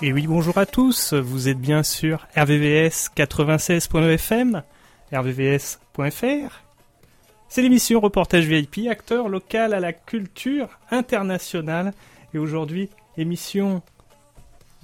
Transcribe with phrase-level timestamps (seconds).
[0.00, 4.62] Et oui, bonjour à tous, vous êtes bien sûr RVVS 96.fm,
[5.12, 6.62] rvvs.fr.
[7.48, 11.94] C'est l'émission Reportage VIP, acteur local à la culture internationale.
[12.32, 13.82] Et aujourd'hui, émission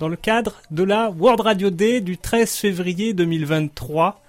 [0.00, 4.20] dans le cadre de la World Radio Day du 13 février 2023.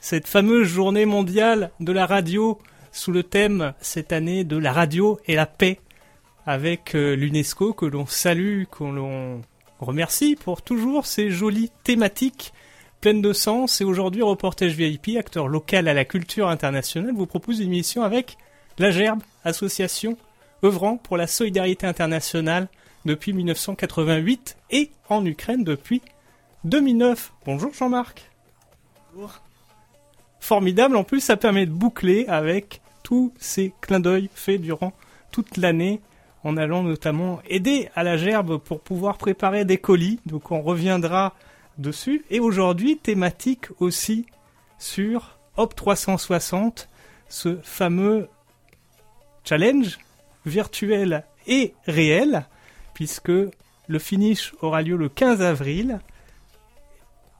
[0.00, 2.58] Cette fameuse journée mondiale de la radio
[2.90, 5.78] sous le thème cette année de la radio et la paix
[6.46, 9.42] avec euh, l'UNESCO que l'on salue, que l'on
[9.80, 12.52] remercie pour toujours ces jolies thématiques
[13.00, 13.80] pleines de sens.
[13.80, 18.36] Et aujourd'hui, Reportage VIP, acteur local à la culture internationale, vous propose une émission avec
[18.78, 20.16] la Gerbe, association
[20.64, 22.68] œuvrant pour la solidarité internationale
[23.04, 26.02] depuis 1988 et en Ukraine depuis
[26.64, 27.32] 2009.
[27.44, 28.30] Bonjour Jean-Marc.
[29.14, 29.40] Bonjour.
[30.40, 34.92] Formidable, en plus ça permet de boucler avec tous ces clins d'œil faits durant
[35.30, 36.00] toute l'année
[36.46, 40.20] en allant notamment aider à la gerbe pour pouvoir préparer des colis.
[40.26, 41.34] Donc on reviendra
[41.76, 42.24] dessus.
[42.30, 44.26] Et aujourd'hui, thématique aussi
[44.78, 46.88] sur Hop 360,
[47.28, 48.28] ce fameux
[49.42, 49.98] challenge
[50.44, 52.46] virtuel et réel,
[52.94, 55.98] puisque le finish aura lieu le 15 avril.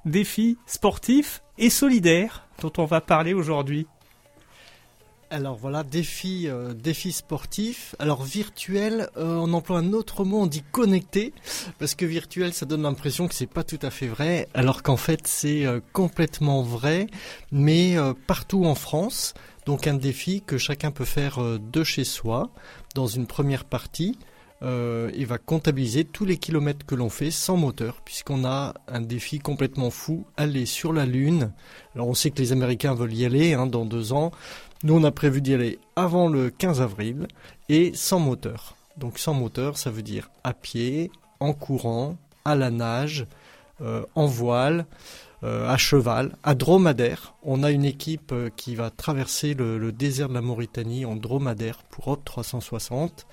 [0.04, 3.86] Défi sportif et solidaire dont on va parler aujourd'hui.
[5.28, 7.96] Alors voilà, défi, euh, défi sportif.
[7.98, 11.32] Alors virtuel, euh, on emploie un autre mot, on dit connecté,
[11.80, 14.96] parce que virtuel, ça donne l'impression que c'est pas tout à fait vrai, alors qu'en
[14.96, 17.08] fait c'est euh, complètement vrai,
[17.50, 17.96] mais
[18.28, 19.34] partout en France.
[19.64, 22.50] Donc un défi que chacun peut faire de chez soi,
[22.94, 24.16] dans une première partie.
[24.62, 29.40] il va comptabiliser tous les kilomètres que l'on fait sans moteur, puisqu'on a un défi
[29.40, 31.52] complètement fou, aller sur la Lune.
[31.96, 34.30] Alors on sait que les Américains veulent y aller hein, dans deux ans.
[34.82, 37.26] Nous, on a prévu d'y aller avant le 15 avril
[37.68, 38.76] et sans moteur.
[38.96, 41.10] Donc sans moteur, ça veut dire à pied,
[41.40, 43.26] en courant, à la nage,
[43.82, 44.86] euh, en voile,
[45.44, 47.34] euh, à cheval, à dromadaire.
[47.42, 51.82] On a une équipe euh, qui va traverser le, désert de la Mauritanie en dromadaire
[51.90, 53.26] pour Hop 360.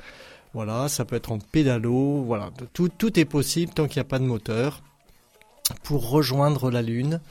[0.53, 4.09] Voilà, ça peut être en pédalo, voilà, tout, tout est possible tant qu'il n'y a
[4.09, 4.83] pas de moteur
[5.83, 7.21] pour rejoindre la Lune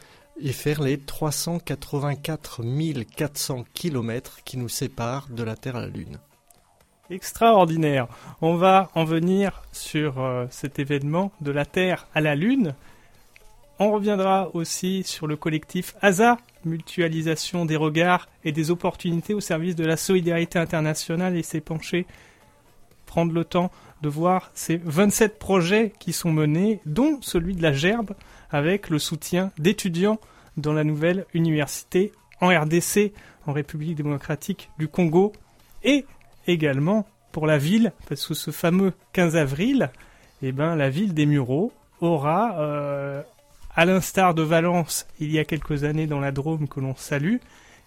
[0.41, 2.63] et faire les 384
[3.17, 6.19] 400 km qui nous séparent de la Terre à la Lune.
[7.11, 8.09] Extraordinaire.
[8.41, 12.75] On va en venir sur euh, cet événement de la Terre à la Lune.
[13.79, 19.77] On reviendra aussi sur le collectif ASA, mutualisation des regards et des opportunités au service
[19.77, 22.07] de la solidarité internationale et s'est penché
[23.07, 27.73] prendre le temps de voir ces 27 projets qui sont menés, dont celui de la
[27.73, 28.15] Gerbe,
[28.53, 30.21] avec le soutien d'étudiants
[30.57, 33.13] dans la nouvelle université en RDC,
[33.47, 35.33] en République démocratique du Congo,
[35.83, 36.05] et
[36.47, 39.91] également pour la ville, parce que ce fameux 15 avril,
[40.43, 43.23] eh ben, la ville des Mureaux aura, euh,
[43.75, 47.37] à l'instar de Valence il y a quelques années dans la Drôme que l'on salue,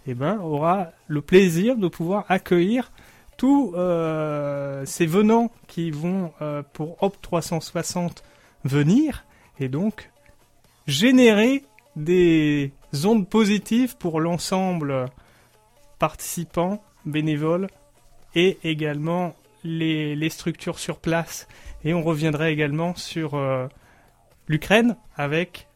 [0.07, 2.91] eh ben, aura le plaisir de pouvoir accueillir
[3.37, 8.23] tous euh, ces venants qui vont euh, pour Hop 360
[8.63, 9.25] venir
[9.59, 10.09] et donc
[10.87, 11.63] générer
[11.95, 12.71] des
[13.05, 15.05] ondes positives pour l'ensemble
[15.99, 17.67] participants, bénévoles
[18.35, 21.47] et également les, structures sur place.
[21.83, 23.67] Et on reviendra également sur euh,
[24.47, 25.67] l'Ukraine avec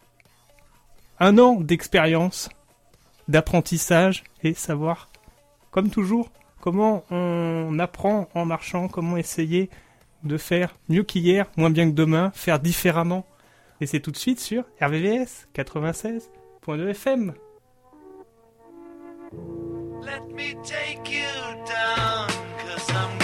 [1.19, 2.49] un an d'expérience,
[3.27, 5.09] d'apprentissage et savoir,
[5.71, 6.31] comme toujours,
[6.61, 9.69] comment on apprend en marchant, comment essayer
[10.23, 13.25] de faire mieux qu'hier, moins bien que demain, faire différemment
[13.81, 17.33] et c'est tout de suite sur RVVS 96.2 FM.
[20.01, 21.27] Let me take you
[21.65, 22.27] down,
[22.57, 23.18] cause I'm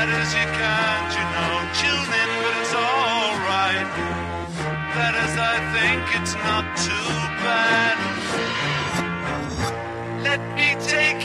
[0.00, 3.88] tight as you can, you know, tune in, but it's alright.
[4.96, 7.10] That is, I think it's not too
[7.44, 7.96] bad.
[10.22, 11.19] Let me take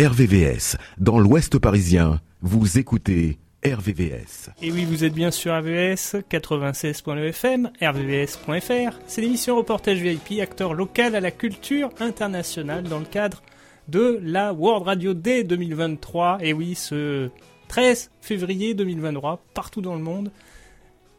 [0.00, 4.48] RVVS, dans l'Ouest parisien, vous écoutez RVVS.
[4.62, 8.98] Et oui, vous êtes bien sur RVS 96.fm, rvvs.fr.
[9.06, 13.42] C'est l'émission Reportage VIP, acteur local à la culture internationale dans le cadre
[13.88, 16.38] de la World Radio Day 2023.
[16.40, 17.28] Et oui, ce
[17.68, 20.30] 13 février 2023, partout dans le monde,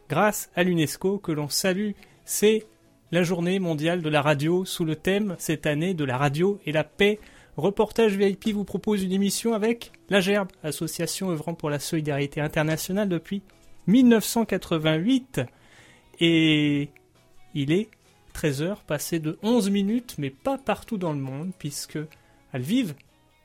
[0.08, 1.92] grâce à l'UNESCO que l'on salue,
[2.24, 2.66] c'est
[3.12, 6.72] la journée mondiale de la radio sous le thème cette année de la radio et
[6.72, 7.20] la paix.
[7.56, 13.10] Reportage VIP vous propose une émission avec la Gerbe, association œuvrant pour la solidarité internationale
[13.10, 13.42] depuis
[13.88, 15.42] 1988.
[16.20, 16.88] Et
[17.54, 17.88] il est
[18.34, 21.98] 13h passé de 11 minutes, mais pas partout dans le monde, puisque
[22.54, 22.94] à Lviv,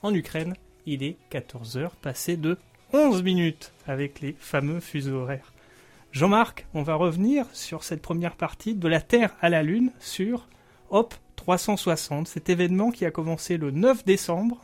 [0.01, 0.55] en Ukraine,
[0.85, 2.57] il est 14h passé de
[2.93, 5.51] 11 minutes avec les fameux fuseaux horaires.
[6.13, 10.47] Jean-Marc, on va revenir sur cette première partie de la Terre à la Lune sur
[10.91, 11.13] Hop
[11.47, 14.59] 360, cet événement qui a commencé le 9 décembre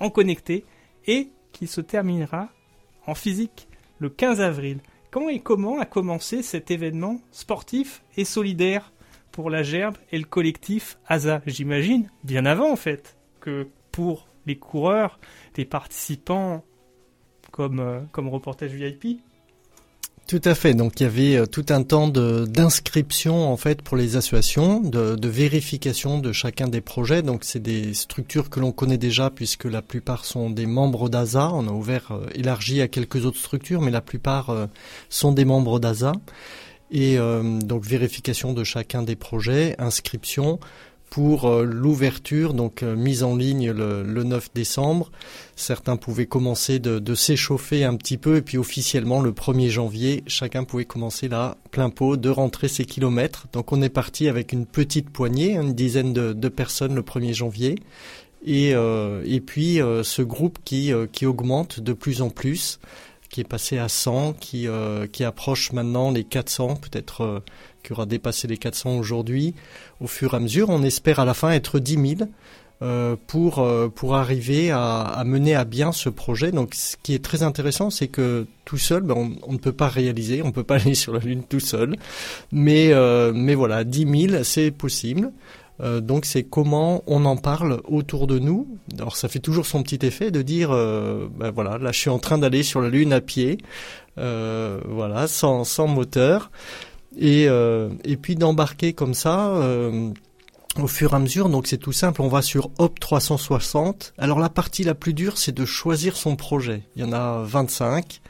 [0.00, 0.64] en connecté
[1.06, 2.48] et qui se terminera
[3.06, 3.68] en physique
[3.98, 4.78] le 15 avril.
[5.10, 8.94] Quand et comment a commencé cet événement sportif et solidaire
[9.30, 14.56] pour la Gerbe et le collectif ASA J'imagine bien avant en fait que pour les
[14.56, 15.18] coureurs,
[15.58, 16.64] les participants
[17.50, 19.20] comme, euh, comme reportage VIP.
[20.26, 20.74] Tout à fait.
[20.74, 25.28] Donc il y avait euh, tout un temps d'inscription en fait pour les associations, de,
[25.28, 27.22] vérification de chacun des projets.
[27.22, 31.50] Donc c'est des structures que l'on connaît déjà puisque la plupart sont des membres d'ASA.
[31.52, 34.66] On a ouvert, euh, élargi à quelques autres structures, mais la plupart euh,
[35.10, 36.12] sont des membres d'ASA.
[36.90, 40.60] Et donc vérification de chacun des projets, inscription
[41.10, 45.10] pour euh, l'ouverture, donc euh, mise en ligne le, le 9 décembre.
[45.54, 50.64] Certains pouvaient commencer de, s'échauffer un petit peu et puis officiellement le 1er janvier, chacun
[50.64, 53.46] pouvait commencer là, plein pot, de rentrer ses kilomètres.
[53.52, 57.76] Donc on est parti avec une petite poignée, une dizaine de, personnes le 1er janvier.
[58.44, 62.78] Et, euh, et puis ce groupe qui, qui augmente de plus en plus,
[63.30, 64.66] qui est passé à 100, qui,
[65.12, 67.42] qui approche maintenant les 400, peut-être
[67.86, 69.54] qui aura dépassé les 400 aujourd'hui.
[70.00, 72.30] Au fur et à mesure, on espère à la fin être 10 000
[72.82, 76.50] euh, pour, euh, pour arriver à, mener à bien ce projet.
[76.50, 79.88] Donc ce qui est très intéressant, c'est que tout seul, ben, on, ne peut pas
[79.88, 81.96] réaliser, on ne peut pas aller sur la Lune tout seul.
[82.50, 85.32] Mais, euh, mais voilà, 10 000, c'est possible.
[86.00, 88.66] Donc c'est comment on en parle autour de nous.
[88.98, 92.18] Alors ça fait toujours son petit effet de dire, ben voilà, là je suis en
[92.18, 93.58] train d'aller sur la Lune à pied,
[94.16, 96.50] voilà, sans, sans moteur,
[97.16, 99.56] et, euh, et puis d'embarquer comme ça.
[99.56, 100.10] euh,
[100.78, 104.12] au fur et à mesure, donc c'est tout simple, on va sur Hop 360.
[104.18, 106.82] Alors la partie la plus dure, c'est de choisir son projet.
[106.96, 108.20] Il y en a 25.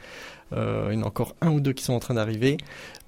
[0.53, 2.57] Euh, il y en a encore un ou deux qui sont en train d'arriver.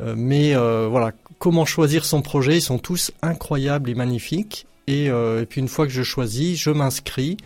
[0.00, 4.66] Mais voilà, comment choisir son projet Ils sont tous incroyables et magnifiques.
[4.88, 5.08] Et,
[5.48, 7.36] puis une fois que je choisis, je m'inscris.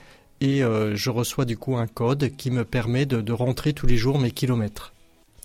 [0.41, 4.19] et je reçois du coup un code qui me permet de rentrer tous les jours
[4.19, 4.95] mes kilomètres.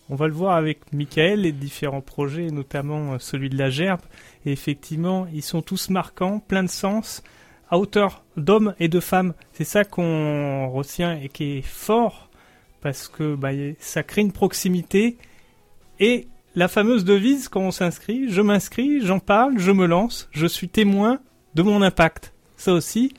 [0.10, 4.02] On va le voir avec Michael, les différents projets, notamment euh, celui de la gerbe.
[4.46, 7.24] Et effectivement, ils sont tous marquants, plein de sens,
[7.70, 9.34] à hauteur d'hommes et de femmes.
[9.52, 12.30] C'est ça qu'on retient et qui est fort,
[12.82, 13.50] parce que bah,
[13.80, 15.18] ça crée une proximité.
[16.00, 20.48] Et la fameuse devise quand on s'inscrit, je m'inscris, j'en parle, je me lance, je
[20.48, 21.20] suis témoin
[21.56, 22.34] de mon impact.
[22.56, 23.14] Ça aussi,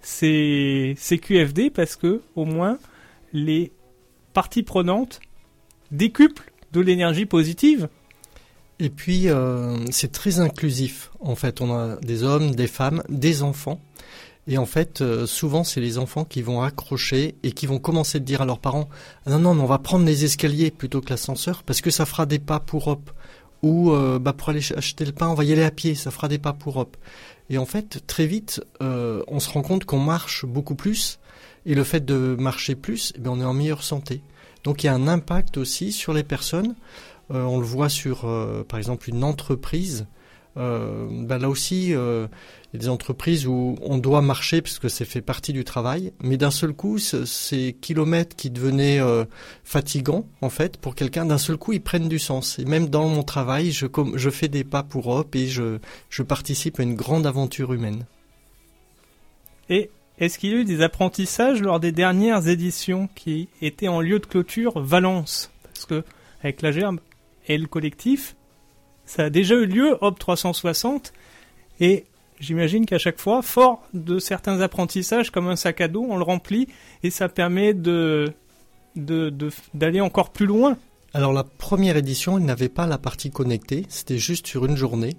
[0.00, 2.78] c'est c'est QFD parce que au moins
[3.32, 3.72] les
[4.34, 5.20] parties prenantes
[5.96, 7.88] décuplent de l'énergie positive.
[8.80, 11.10] Et puis, euh, c'est très inclusif.
[11.20, 13.80] En fait, on a des hommes, des femmes, des enfants.
[14.46, 18.20] Et en fait, euh, souvent, c'est les enfants qui vont accrocher et qui vont commencer
[18.20, 18.88] de dire à leurs parents
[19.24, 22.04] Ah Non, non, mais on va prendre les escaliers plutôt que l'ascenseur parce que ça
[22.04, 23.10] fera des pas pour hop.
[23.62, 25.94] Ou euh, bah, pour aller ch- acheter le pain, on va y aller à pied,
[25.94, 26.96] ça fera des pas pour hop.
[27.48, 31.18] Et en fait, très vite, on se rend compte qu'on marche beaucoup plus.
[31.66, 34.20] Et le fait de marcher plus, eh bien, on est en meilleure santé.
[34.64, 36.74] Donc il y a un impact aussi sur les personnes.
[37.30, 40.06] Euh, on le voit sur, euh, par exemple, une entreprise.
[40.56, 42.28] Euh, ben là aussi, il y a
[42.78, 46.52] des entreprises où on doit marcher parce que c'est fait partie du travail, mais d'un
[46.52, 49.00] seul coup, ce- ces kilomètres qui devenaient
[49.64, 52.58] fatigants, en fait, pour quelqu'un, d'un seul coup, ils prennent du sens.
[52.60, 55.78] Et même dans mon travail, je fais des pas pour hop et je,
[56.08, 58.06] je participe à une grande aventure humaine.
[59.68, 64.00] Et est-ce qu'il y a eu des apprentissages lors des dernières éditions qui étaient en
[64.00, 65.50] lieu de clôture Valence?
[65.64, 66.04] Parce que
[66.42, 67.00] avec la gerbe
[67.48, 68.36] et le collectif,
[69.06, 71.12] ça a déjà eu lieu, Hop 360,
[71.80, 72.04] et
[72.38, 76.22] j'imagine qu'à chaque fois, fort de certains apprentissages comme un sac à dos, on le
[76.22, 76.68] remplit
[77.02, 78.32] et ça permet de
[78.94, 80.78] d'aller encore plus loin.
[81.14, 85.16] Alors la première édition, il n'avait pas la partie connectée, c'était juste sur une journée.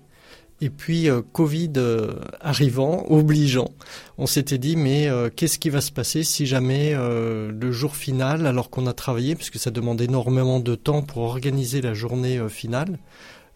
[0.62, 3.70] Et puis euh, Covid euh, arrivant, obligeant,
[4.18, 7.96] on s'était dit mais euh, qu'est-ce qui va se passer si jamais euh, le jour
[7.96, 12.38] final, alors qu'on a travaillé, puisque ça demande énormément de temps pour organiser la journée
[12.38, 13.00] euh, finale,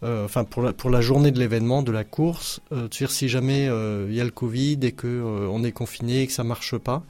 [0.04, 2.60] euh, enfin pour la, pour la journée de l'événement, de la course,
[2.92, 6.34] tu si jamais il y a le Covid et que on est confiné et que
[6.34, 7.04] ça marche pas.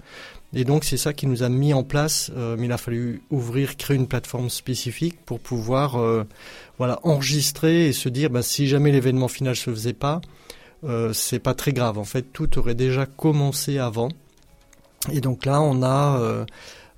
[0.54, 3.22] Et donc c'est ça qui nous a mis en place, euh, mais il a fallu
[3.30, 6.24] ouvrir, créer une plateforme spécifique pour pouvoir euh,
[6.80, 10.22] voilà enregistrer et se dire bah, si jamais l'événement final se faisait pas,
[10.86, 12.00] euh, c'est pas très grave.
[12.00, 14.10] En fait, tout aurait déjà commencé avant.
[15.12, 16.46] Et donc là, on a euh,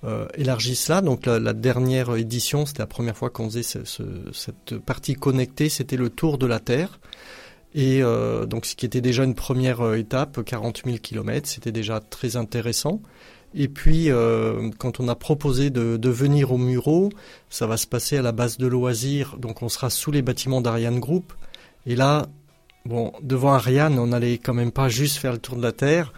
[0.06, 1.02] euh, élargi cela.
[1.02, 5.68] Donc la, dernière édition, c'était la première fois qu'on faisait ce- ce- cette partie connectée,
[5.68, 7.00] c'était le tour de la Terre.
[7.74, 11.72] Et euh, donc ce qui était déjà une première euh, étape, 40 000 km, c'était
[11.72, 13.02] déjà très intéressant.
[13.54, 17.10] Et puis, euh, quand on a proposé de, de venir au Muro,
[17.50, 20.62] ça va se passer à la base de loisirs, donc on sera sous les bâtiments
[20.62, 21.34] d'Ariane Group.
[21.86, 22.28] Et là,
[22.86, 26.14] bon, devant Ariane, on n'allait quand même pas juste faire le tour de la Terre.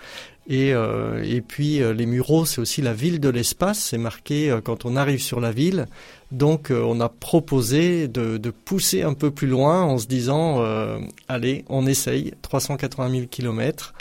[0.48, 4.52] Et, euh, et puis, euh, les Mureaux, c'est aussi la ville de l'espace, c'est marqué
[4.52, 5.88] euh, quand on arrive sur la ville.
[6.32, 10.62] Donc, euh, on a proposé de, de pousser un peu plus loin en se disant,
[10.62, 11.00] euh,
[11.30, 13.94] allez, on essaye, 380 000 kilomètres.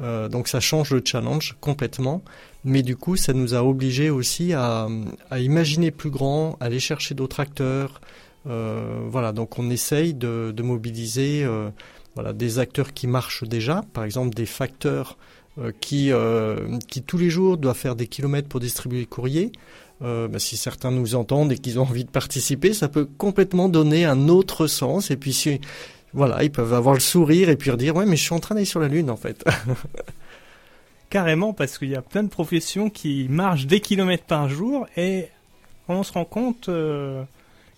[0.00, 2.22] Euh, donc, ça change le challenge complètement.
[2.64, 4.88] Mais du coup, ça nous a obligés aussi à,
[5.30, 8.00] à imaginer plus grand, aller chercher d'autres acteurs.
[8.46, 11.70] Euh, voilà, donc on essaye de, de mobiliser euh,
[12.14, 15.18] voilà, des acteurs qui marchent déjà, par exemple des facteurs
[15.58, 19.52] euh, qui, euh, qui tous les jours doivent faire des kilomètres pour distribuer les courriers.
[20.02, 23.68] Euh, bah, si certains nous entendent et qu'ils ont envie de participer, ça peut complètement
[23.68, 25.10] donner un autre sens.
[25.10, 25.60] Et puis si,
[26.12, 28.54] voilà, ils peuvent avoir le sourire et puis dire ouais, mais je suis en train
[28.54, 29.44] d'aller sur la lune en fait.
[31.10, 35.26] Carrément, parce qu'il y a plein de professions qui marchent des kilomètres par jour et
[35.88, 37.24] on se rend compte, euh,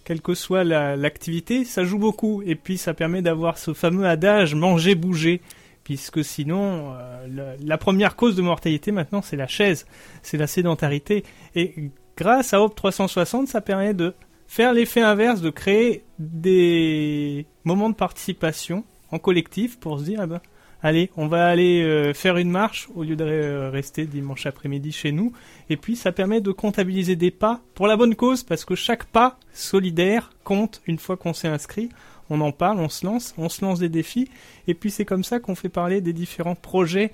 [0.04, 2.42] quelle que soit la- l'activité, ça joue beaucoup.
[2.44, 5.40] Et puis ça permet d'avoir ce fameux adage manger, bouger.
[5.84, 9.86] Puisque sinon, euh, la, la première cause de mortalité maintenant, c'est la chaise,
[10.22, 11.24] c'est la sédentarité.
[11.56, 11.74] Et
[12.16, 14.14] grâce à Hop 360, ça permet de
[14.52, 20.26] faire l'effet inverse, de créer des moments de participation en collectif pour se dire, ah
[20.26, 20.42] ben,
[20.82, 25.10] allez, on va aller euh, faire une marche au lieu de rester dimanche après-midi chez
[25.10, 25.32] nous.
[25.70, 29.06] Et puis ça permet de comptabiliser des pas pour la bonne cause, parce que chaque
[29.06, 31.88] pas solidaire compte une fois qu'on s'est inscrit.
[32.28, 34.28] On en parle, on se lance, on se lance des défis.
[34.68, 37.12] Et puis c'est comme ça qu'on fait parler des différents projets.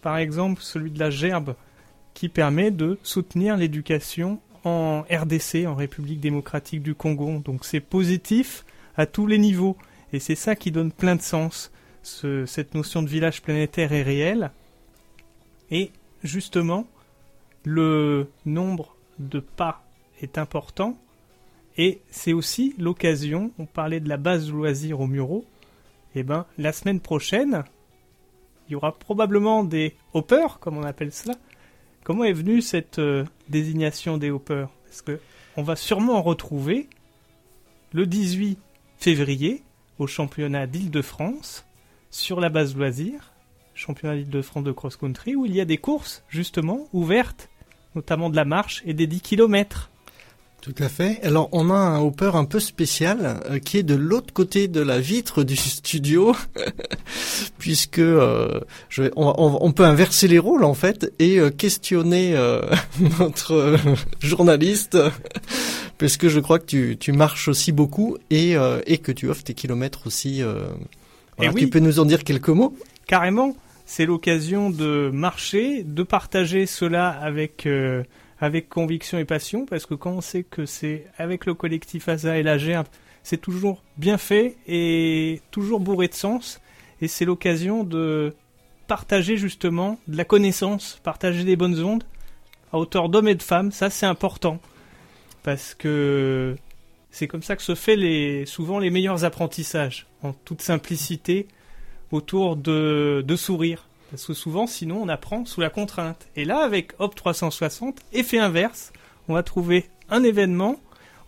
[0.00, 1.56] Par exemple, celui de la gerbe,
[2.14, 7.38] qui permet de soutenir l'éducation en RDC, en République démocratique du Congo.
[7.38, 8.64] Donc c'est positif
[8.96, 9.76] à tous les niveaux.
[10.12, 11.70] Et c'est ça qui donne plein de sens
[12.02, 14.50] ce- cette notion de village planétaire est réelle.
[15.70, 15.92] Et
[16.24, 16.86] justement,
[17.64, 19.84] le nombre de pas
[20.20, 20.98] est important.
[21.76, 25.44] Et c'est aussi l'occasion, on parlait de la base de loisirs au Muro,
[26.14, 27.62] et ben la semaine prochaine,
[28.68, 31.36] il y aura probablement des hoppers, comme on appelle cela,
[32.04, 35.20] Comment est venue cette euh, désignation des hoppers Parce que
[35.56, 36.88] on va sûrement en retrouver
[37.92, 38.58] le 18
[38.96, 39.62] février
[39.98, 41.66] au championnat d'Île-de-France
[42.10, 43.32] sur la base loisir,
[43.74, 47.50] championnat d'Île-de-France de cross-country, où il y a des courses justement ouvertes,
[47.94, 49.90] notamment de la marche et des 10 km.
[50.62, 51.18] Tout à fait.
[51.22, 54.80] Alors on a un hopper un peu spécial euh, qui est de l'autre côté de
[54.82, 56.36] la vitre du studio,
[57.58, 61.50] puisque euh, je vais- on, on- on peut inverser les rôles en fait et euh,
[61.50, 62.60] questionner euh,
[63.18, 63.76] notre euh,
[64.20, 64.98] journaliste,
[65.98, 69.28] parce que je crois que tu, tu marches aussi beaucoup et, euh, et que tu
[69.28, 70.42] offres tes kilomètres aussi.
[70.42, 70.64] euh,
[71.36, 71.52] voilà.
[71.52, 71.62] Oui.
[71.62, 72.76] Tu peux nous en dire quelques mots?
[73.06, 78.02] Carrément, c'est l'occasion de marcher, de partager cela avec euh,
[78.40, 82.38] avec conviction et passion, parce que quand on sait que c'est avec le collectif ASA
[82.38, 82.86] et la GERB,
[83.22, 86.60] c'est toujours bien fait et toujours bourré de sens,
[87.02, 88.34] et c'est l'occasion de
[88.86, 92.04] partager justement de la connaissance, partager des bonnes ondes
[92.72, 94.58] à hauteur d'hommes et de femmes, ça c'est important,
[95.42, 96.56] parce que
[97.10, 101.46] c'est comme ça que se fait les, souvent les meilleurs apprentissages, en toute simplicité,
[102.10, 103.86] autour de, de sourire.
[104.10, 106.26] Parce que souvent, sinon, on apprend sous la contrainte.
[106.34, 108.92] Et là, avec Hop 360, effet inverse,
[109.28, 110.80] on va trouver un événement,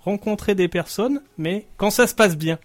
[0.05, 2.59] rencontrer des personnes, mais quand ça se passe bien.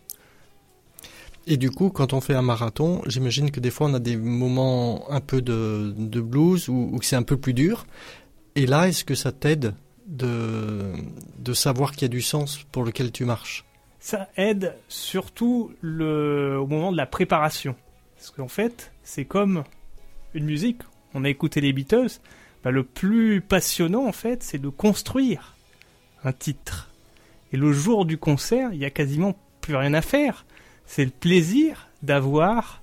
[1.45, 4.17] Et du coup, quand on fait un marathon, j'imagine que des fois on a des
[4.17, 7.85] moments un peu de, de blues ou, ou que c'est un peu plus dur.
[8.55, 9.73] Et là, est-ce que ça t'aide
[10.07, 10.91] de,
[11.39, 13.63] de savoir qu'il y a du sens pour lequel tu marches?
[13.99, 17.75] Ça aide surtout le, au moment de la préparation.
[18.17, 19.63] Parce qu'en fait, c'est comme
[20.33, 20.81] une musique.
[21.13, 22.19] On a écouté les Beatles.
[22.63, 25.55] Bah, le plus passionnant, en fait, c'est de construire
[26.23, 26.91] un titre.
[27.53, 30.45] Et le jour du concert, il y a quasiment plus rien à faire.
[30.85, 32.81] C'est le plaisir d'avoir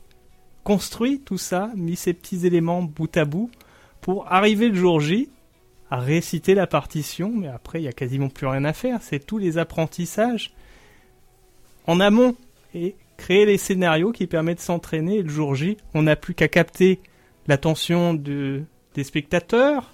[0.62, 3.50] construit tout ça, mis ces petits éléments bout à bout,
[4.00, 5.28] pour arriver le jour J
[5.90, 9.00] à réciter la partition, mais après, il y a quasiment plus rien à faire.
[9.02, 10.52] C'est tous les apprentissages
[11.86, 12.34] en amont
[12.74, 15.18] et créer les scénarios qui permettent de s'entraîner.
[15.18, 17.00] Et le jour J, on n'a plus qu'à capter
[17.46, 19.92] l'attention de- des spectateurs.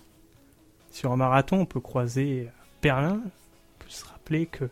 [0.91, 2.49] Sur un marathon, on peut croiser
[2.83, 3.21] Berlin.
[3.25, 4.69] On peut se rappeler que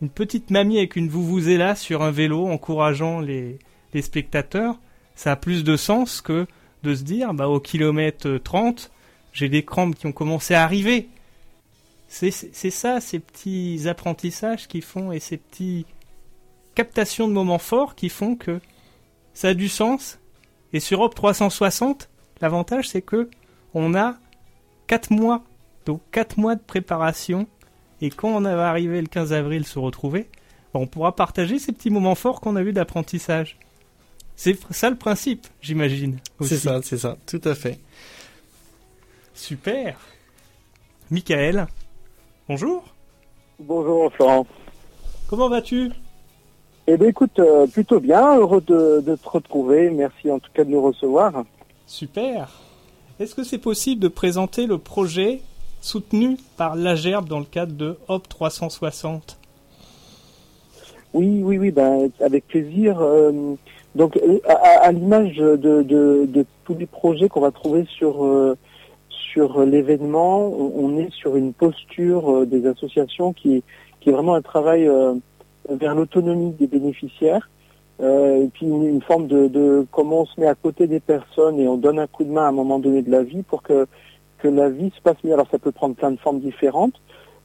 [0.00, 1.10] une petite mamie avec une
[1.58, 3.58] là sur un vélo encourageant les,
[3.94, 4.78] les spectateurs,
[5.16, 6.46] ça a plus de sens que
[6.84, 8.92] de se dire, bah, au kilomètre 30,
[9.32, 11.08] j'ai des crampes qui ont commencé à arriver.
[12.06, 12.30] C'est
[12.70, 15.84] ça, ces petits apprentissages qui font et ces petits
[16.74, 18.60] captations de moments forts qui font que
[19.34, 20.18] ça a du sens.
[20.72, 22.08] Et sur Hop 360,
[22.40, 23.28] l'avantage c'est que
[23.74, 24.16] on a
[24.86, 25.42] 4 mois,
[25.86, 27.46] donc 4 mois de préparation.
[28.00, 30.28] Et quand on va arriver le 15 avril se retrouver,
[30.72, 33.58] ben, on pourra partager ces petits moments forts qu'on a vus d'apprentissage.
[34.36, 36.18] C'est ça le principe, j'imagine.
[36.42, 37.80] C'est ça, c'est ça, tout à fait.
[39.34, 39.98] Super.
[41.10, 41.66] Michael,
[42.48, 42.84] bonjour.
[43.58, 44.46] Bonjour Florent.
[45.28, 45.90] Comment vas-tu?
[46.90, 50.64] Eh bien écoute, euh, plutôt bien, heureux de, de te retrouver, merci en tout cas
[50.64, 51.44] de nous recevoir.
[51.86, 52.48] Super.
[53.20, 55.42] Est-ce que c'est possible de présenter le projet
[55.82, 59.38] soutenu par l'AGERB dans le cadre de Hop 360
[61.12, 63.02] Oui, oui, oui, ben, avec plaisir.
[63.02, 63.32] euh,
[63.94, 68.56] donc euh, à, l'image de, de, de tous les projets qu'on va trouver sur, euh,
[69.10, 73.62] sur l'événement, on est sur une posture des associations qui,
[74.00, 74.88] qui est vraiment un travail
[75.68, 77.48] vers l'autonomie des bénéficiaires.
[78.00, 81.00] Euh, et puis une, une forme de, de comment on se met à côté des
[81.00, 83.42] personnes et on donne un coup de main à un moment donné de la vie
[83.42, 83.88] pour que,
[84.38, 85.32] que la vie se passe mieux.
[85.32, 86.94] Alors ça peut prendre plein de formes différentes.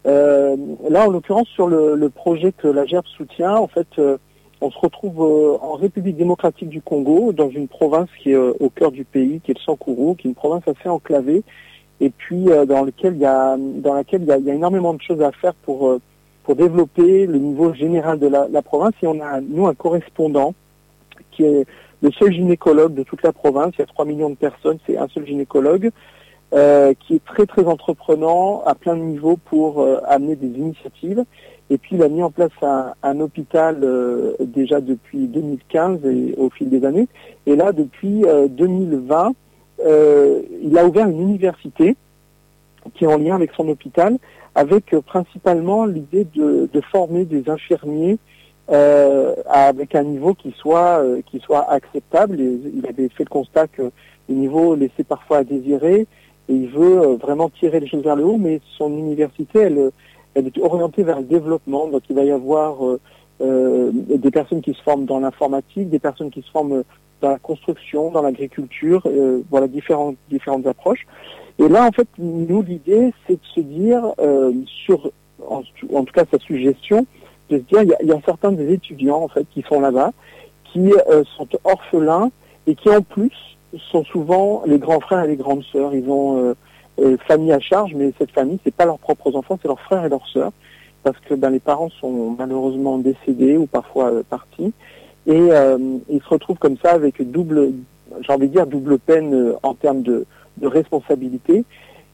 [0.05, 0.55] Euh,
[0.89, 4.17] là, en l'occurrence, sur le, le projet que la GERB soutient, en fait, euh,
[4.63, 8.53] on se retrouve euh, en République démocratique du Congo, dans une province qui est euh,
[8.59, 11.43] au cœur du pays, qui est le Sankourou, qui est une province assez enclavée,
[11.99, 14.51] et puis euh, dans, lequel il y a, dans laquelle il y a, il y
[14.51, 15.99] a énormément de choses à faire pour,
[16.43, 18.93] pour développer le niveau général de la, la province.
[19.01, 20.53] Et on a, nous, un correspondant
[21.31, 21.65] qui est
[22.01, 23.73] le seul gynécologue de toute la province.
[23.77, 25.91] Il y a 3 millions de personnes, c'est un seul gynécologue.
[26.53, 31.23] euh, qui est très très entreprenant à plein de niveaux pour euh, amener des initiatives.
[31.69, 36.35] Et puis il a mis en place un, un hôpital euh, déjà depuis 2015 et
[36.37, 37.07] au fil des années.
[37.45, 39.33] Et là, depuis euh, 2020,
[39.85, 41.95] euh, il a ouvert une université
[42.93, 44.17] qui est en lien avec son hôpital,
[44.55, 48.17] avec euh, principalement l'idée de, de former des infirmiers
[48.69, 52.39] euh, avec un niveau qui soit euh, qui soit acceptable.
[52.39, 53.91] Il avait fait le constat que
[54.29, 56.07] le niveau laissait parfois à désirer
[56.49, 59.91] et il veut euh, vraiment tirer les choses vers le haut, mais son université, elle,
[60.33, 61.87] elle est orientée vers le développement.
[61.87, 62.99] Donc il va y avoir euh,
[63.41, 66.83] euh, des personnes qui se forment dans l'informatique, des personnes qui se forment
[67.21, 71.05] dans la construction, dans l'agriculture, euh, voilà différentes différentes approches.
[71.59, 75.11] Et là, en fait, nous, l'idée, c'est de se dire, euh, sur,
[75.47, 77.05] en, tout cas sa suggestion,
[77.49, 79.79] de se dire, il y a, y a certains des étudiants, en fait, qui sont
[79.79, 80.11] là-bas,
[80.71, 82.31] qui euh, sont orphelins
[82.65, 83.57] et qui, en plus,
[83.91, 85.93] sont souvent les grands frères et les grandes sœurs.
[85.93, 86.53] Ils ont euh,
[86.99, 90.05] euh, famille à charge, mais cette famille, c'est pas leurs propres enfants, c'est leurs frères
[90.05, 90.51] et leurs sœurs,
[91.01, 94.71] parce que ben, les parents sont malheureusement décédés ou parfois euh, partis,
[95.25, 95.77] et euh,
[96.09, 97.71] ils se retrouvent comme ça avec double,
[98.21, 100.25] j'ai envie de dire double peine en termes de,
[100.57, 101.63] de responsabilité.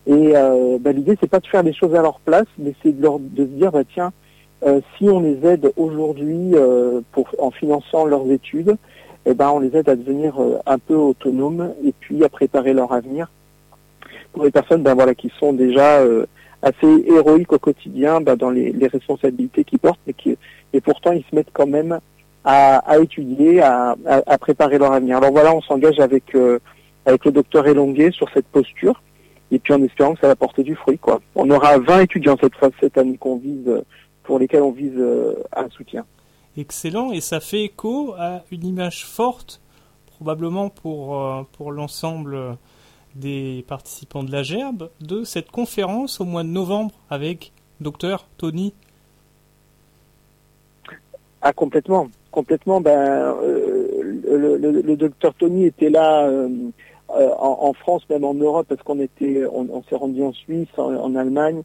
[0.08, 2.97] Et euh, ben, l'idée, c'est pas de faire les choses à leur place, mais c'est
[2.97, 4.12] de, leur, de se dire, bah, tiens,
[4.65, 7.02] euh, si on les aide aujourd'hui euh,
[7.38, 8.75] en finançant leurs études,
[9.25, 12.73] eh ben, on les aide à devenir euh, un peu autonomes et puis à préparer
[12.73, 13.30] leur avenir
[14.34, 16.25] pour les personnes ben, voilà, qui sont déjà euh,
[16.62, 20.38] assez héroïques au quotidien ben, dans les, les responsabilités qu'ils portent, mais qui,
[20.73, 21.99] et pourtant ils se mettent quand même
[22.43, 25.17] à, à étudier, à, à, à préparer leur avenir.
[25.17, 26.60] Alors voilà, on s'engage avec, euh,
[27.05, 29.01] avec le docteur Elonguet sur cette posture,
[29.51, 30.97] et puis en espérant que ça va porter du fruit.
[30.97, 31.21] Quoi.
[31.35, 33.81] On aura 20 étudiants cette fois cette année qu'on vise, euh,
[34.23, 36.05] pour lesquels on vise euh, un soutien.
[36.57, 39.62] Excellent, et ça fait écho à une image forte,
[40.17, 42.57] probablement pour, euh, pour l'ensemble
[43.15, 48.73] des participants de la Gerbe, de cette conférence au mois de novembre avec Dr Tony.
[51.41, 52.81] Ah complètement, complètement.
[52.81, 56.49] Ben, euh, le, le, le docteur Tony était là euh,
[57.17, 60.33] euh, en, en France, même en Europe, parce qu'on était, on, on s'est rendu en
[60.33, 61.63] Suisse, en, en Allemagne,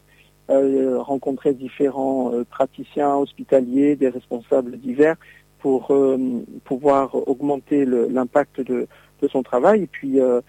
[0.49, 5.15] euh, rencontrer différents euh, praticiens hospitaliers, des responsables divers,
[5.59, 6.17] pour euh,
[6.63, 8.87] pouvoir augmenter l'impact de,
[9.21, 9.83] de son travail.
[9.83, 10.41] Et puis, euh,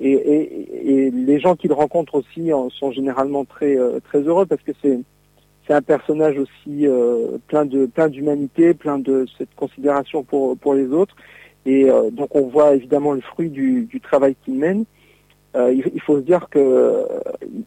[0.00, 4.46] et, et, et les gens qu'il rencontre aussi en- sont généralement très euh, très heureux
[4.46, 4.98] parce que c'est
[5.66, 6.86] c'est un personnage aussi
[7.46, 11.14] plein de plein d'humanité, plein de cette considération pour pour les autres.
[11.66, 14.84] Et euh, donc on voit évidemment le fruit du, du travail qu'il mène.
[15.56, 17.04] Euh, il, il faut se dire que euh,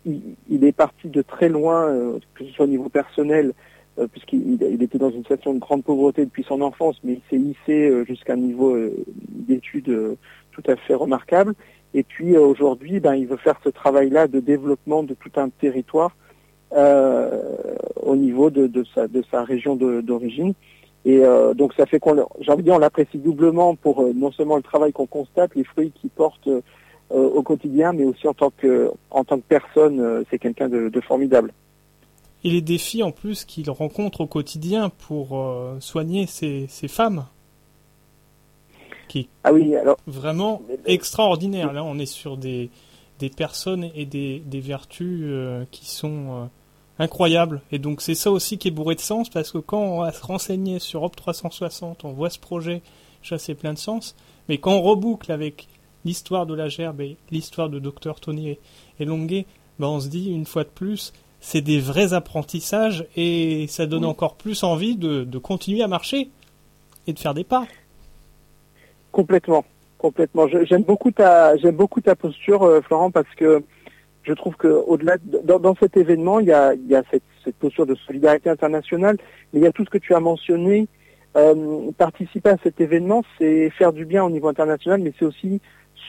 [0.06, 3.54] il, est parti de très loin, euh, que ce soit au niveau personnel,
[3.98, 7.22] euh, puisqu'il il- était dans une situation de grande pauvreté depuis son enfance, mais il
[7.30, 8.78] s'est hissé euh, jusqu'à un niveau
[9.30, 10.18] d'études
[10.52, 11.54] tout à fait remarquable.
[11.94, 16.16] Et puis aujourd'hui, ben, il veut faire ce travail-là de développement de tout un territoire
[16.76, 20.54] au niveau de, de, sa, de sa région d'origine.
[21.08, 24.12] Et euh, donc ça fait qu'on, j'ai envie de dire, on l'apprécie doublement pour euh,
[24.13, 26.62] non seulement le travail qu'on constate, les fruits qu'il porte euh,
[27.10, 31.00] au quotidien, mais aussi en tant que en tant que personne, c'est quelqu'un de, de
[31.00, 31.54] formidable.
[32.43, 35.41] Et les défis en plus qu'il rencontre au quotidien pour
[35.80, 37.26] soigner ces, ces femmes.
[39.08, 41.72] Qui Ah oui, alors vraiment extraordinaire.
[41.72, 42.70] Là, on est sur des,
[43.20, 45.32] des personnes et des, des vertus
[45.72, 46.50] qui sont
[47.00, 47.62] incroyables.
[47.72, 50.12] Et donc, c'est ça aussi qui est bourré de sens, parce que quand on va
[50.12, 52.82] se renseigner sur Op 360, on voit ce projet,
[53.24, 54.16] ça c'est plein de sens.
[54.50, 55.68] Mais quand on reboucle avec
[56.06, 58.60] l'histoire de la gerbe et l'histoire de Dr Tony et,
[59.00, 59.46] et Longuet,
[59.80, 64.06] ben on se dit une fois de plus, c'est des vrais apprentissages et ça donne
[64.06, 64.10] Oui.
[64.10, 66.30] encore plus envie de, de continuer à marcher
[67.06, 67.68] et de faire des pas.
[69.12, 69.66] Complètement,
[69.98, 70.48] complètement.
[70.48, 73.64] Je- J'aime beaucoup ta, j'aime beaucoup ta posture, euh, Florent, parce que
[74.28, 77.04] je trouve que au-delà, de- dans, dans cet événement, il y a, il y a
[77.12, 79.18] cette, cette posture de solidarité internationale,
[79.54, 80.88] mais il y a tout ce que tu as mentionné.
[81.36, 85.62] Euh, participer à cet événement, c'est faire du bien au niveau international, mais c'est aussi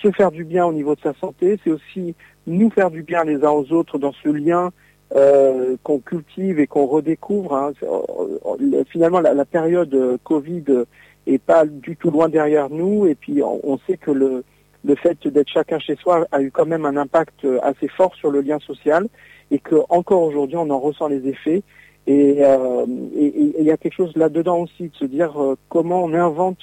[0.03, 2.15] se faire du bien au niveau de sa santé, c'est aussi
[2.47, 4.71] nous faire du bien les uns aux autres dans ce lien
[5.17, 7.55] euh, qu'on cultive et qu'on redécouvre.
[7.55, 7.73] hein.
[7.79, 10.85] C'est- euh, Finalement, la, la période euh, Covid euh,
[11.27, 13.07] est pas du tout loin derrière nous.
[13.07, 14.45] Et puis on sait que le,
[14.85, 18.15] le fait d'être chacun chez soi a eu quand même un impact euh, assez fort
[18.15, 19.07] sur le lien social
[19.51, 21.63] et que encore aujourd'hui on en ressent les effets.
[22.07, 26.15] Et euh, il y a quelque chose là-dedans aussi de se dire euh, comment on
[26.15, 26.59] invente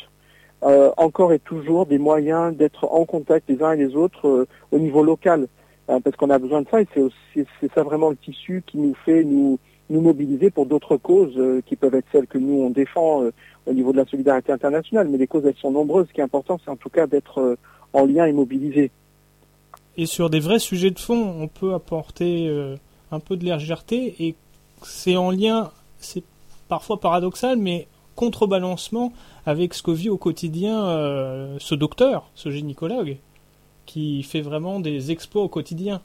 [0.63, 4.47] euh, encore et toujours des moyens d'être en contact les uns et les autres euh,
[4.71, 5.47] au niveau local.
[5.88, 6.88] Hein, parce qu'on a besoin de ça et
[7.36, 11.62] c'est ça vraiment le tissu qui nous fait nous nous mobiliser pour d'autres causes euh,
[11.65, 13.32] qui peuvent être celles que nous on défend euh,
[13.65, 16.08] au niveau de la solidarité internationale, mais les causes elles sont nombreuses.
[16.08, 17.56] Ce qui est important, c'est en tout cas d'être euh,
[17.96, 18.92] en lien et mobilisé.
[19.98, 22.76] Et sur des vrais sujets de fond, on peut apporter euh,
[23.12, 24.36] un peu de légèreté et
[24.84, 26.24] c'est en lien, c'est
[26.68, 29.14] parfois paradoxal, mais contrebalancement
[29.46, 33.18] avec ce que vit au quotidien euh, ce docteur, ce gynécologue,
[33.86, 36.02] qui fait vraiment des exploits au quotidien.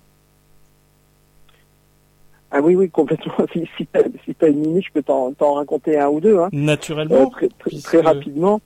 [2.52, 3.32] Ah oui, oui, complètement.
[3.52, 6.38] Si, si tu as, une minute, je peux t'en raconter un ou deux.
[6.38, 6.50] Hein.
[6.52, 8.60] Euh, Naturellement, très, très, puisque- très rapidement.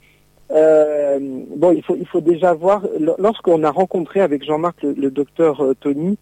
[0.51, 1.19] Euh,
[1.55, 2.83] bon, il faut, il faut déjà voir,
[3.17, 6.17] lorsqu'on a rencontré avec Jean-Marc le, docteur euh, Tony,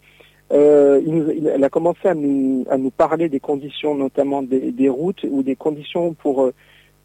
[0.52, 4.72] euh, il, nous, il, a commencé à nous, à nous parler des conditions, notamment des,
[4.72, 6.54] des routes ou des conditions pour, euh,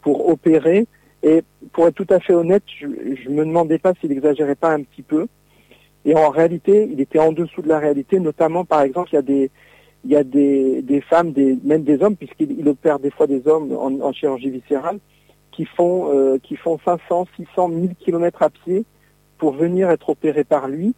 [0.02, 0.86] pour opérer.
[1.22, 2.86] Et pour être tout à fait honnête, je,
[3.22, 5.26] je me demandais pas s'il exagérait pas un petit peu.
[6.06, 9.18] Et en réalité, il était en dessous de la réalité, notamment par exemple, il y
[9.18, 9.50] a des,
[10.04, 13.26] il y a des, des femmes, des, même des hommes, puisqu'il il opère des fois
[13.26, 14.98] des hommes en, en chirurgie viscérale,
[15.60, 18.86] qui font, euh, qui font 500, 600, 1000 kilomètres à pied
[19.36, 20.94] pour venir être opérés par lui.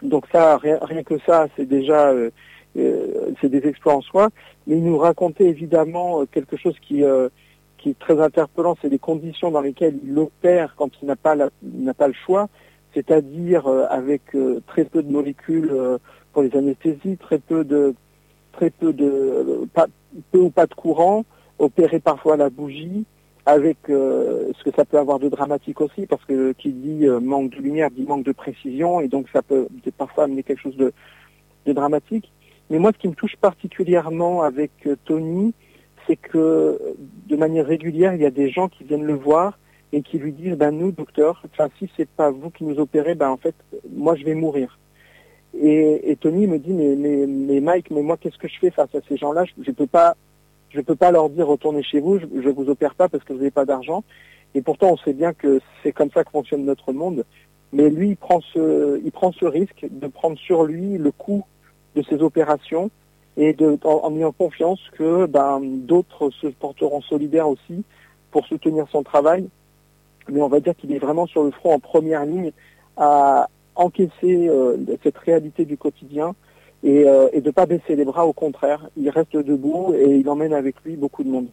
[0.00, 2.30] Donc ça, rien, rien que ça, c'est déjà, euh,
[2.78, 4.30] euh, c'est des exploits en soi.
[4.66, 7.02] Mais il nous racontait évidemment quelque chose qui,
[7.76, 11.36] qui est très interpellant, c'est les conditions dans lesquelles il opère quand il n'a pas,
[11.62, 12.48] n'a pas le choix,
[12.94, 14.22] c'est-à-dire avec
[14.66, 15.70] très peu de molécules
[16.32, 17.94] pour les anesthésies, très peu de,
[18.52, 19.88] très peu de, pas,
[20.32, 21.26] peu ou pas de courant,
[21.58, 23.04] opérer parfois la bougie,
[23.46, 27.20] avec euh, ce que ça peut avoir de dramatique aussi, parce que qui dit euh,
[27.20, 30.76] manque de lumière dit manque de précision, et donc ça peut parfois amener quelque chose
[30.76, 30.92] de,
[31.66, 32.32] de dramatique.
[32.70, 35.52] Mais moi, ce qui me touche particulièrement avec euh, Tony,
[36.06, 36.78] c'est que
[37.26, 39.58] de manière régulière, il y a des gens qui viennent le voir
[39.92, 43.14] et qui lui disent, ben nous, docteur, enfin si c'est pas vous qui nous opérez,
[43.14, 43.54] ben en fait,
[43.92, 44.78] moi je vais mourir.
[45.56, 48.70] Et, et Tony me dit, mais, mais, mais Mike, mais moi qu'est-ce que je fais
[48.70, 49.44] face à ces gens-là?
[49.44, 50.16] Je ne peux pas,
[50.74, 53.32] je peux pas leur dire retournez chez vous, je, je vous opère pas parce que
[53.32, 54.02] vous n'avez pas d'argent.
[54.54, 57.24] Et pourtant, on sait bien que c'est comme ça que fonctionne notre monde.
[57.72, 61.44] Mais lui, il prend ce, il prend ce risque de prendre sur lui le coût
[61.96, 62.90] de ces opérations
[63.36, 67.82] et de, en, en ayant confiance que ben, d'autres se porteront solidaires aussi
[68.30, 69.48] pour soutenir son travail.
[70.28, 72.52] Mais on va dire qu'il est vraiment sur le front en première ligne
[72.96, 76.34] à encaisser euh, cette réalité du quotidien
[76.84, 78.26] et, euh, et de pas baisser les bras.
[78.26, 81.48] Au contraire, il reste debout et il emmène avec lui beaucoup de monde.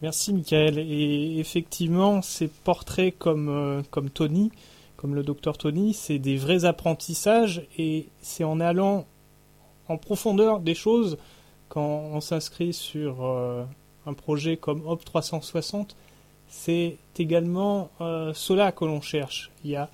[0.00, 0.78] Merci Michael.
[0.78, 4.50] Et effectivement, ces portraits comme, euh, comme Tony,
[4.96, 9.04] comme le docteur Tony, c'est des vrais apprentissages et c'est en allant
[9.88, 11.18] en profondeur des choses
[11.68, 13.62] quand on s'inscrit sur euh,
[14.06, 15.94] un projet comme Hop 360.
[16.48, 17.90] C'est également
[18.32, 19.50] cela que l'on cherche.
[19.64, 19.90] Il y a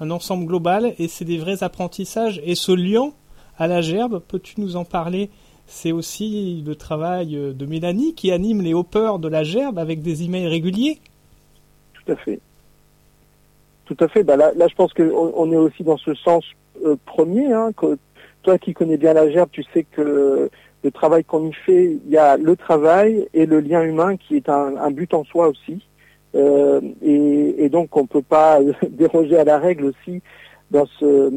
[0.00, 2.40] un ensemble global et c'est des vrais apprentissages.
[2.44, 3.12] Et ce lien
[3.58, 5.30] à la gerbe, peux-tu nous en parler?
[5.66, 10.24] C'est aussi le travail de Mélanie qui anime les hoppers de la gerbe avec des
[10.24, 10.98] emails réguliers.
[11.92, 12.40] Tout à fait.
[13.84, 14.24] Tout à fait.
[14.24, 16.44] Bah là, là, je pense qu'on on est aussi dans ce sens
[16.84, 17.52] euh, premier.
[17.52, 17.98] Hein, que
[18.42, 20.50] toi qui connais bien la gerbe, tu sais que
[20.82, 24.36] le travail qu'on y fait, il y a le travail et le lien humain qui
[24.36, 25.82] est un but en soi aussi.
[26.36, 30.22] Euh, et, et donc on peut pas déroger à la règle aussi
[30.70, 31.28] dans ce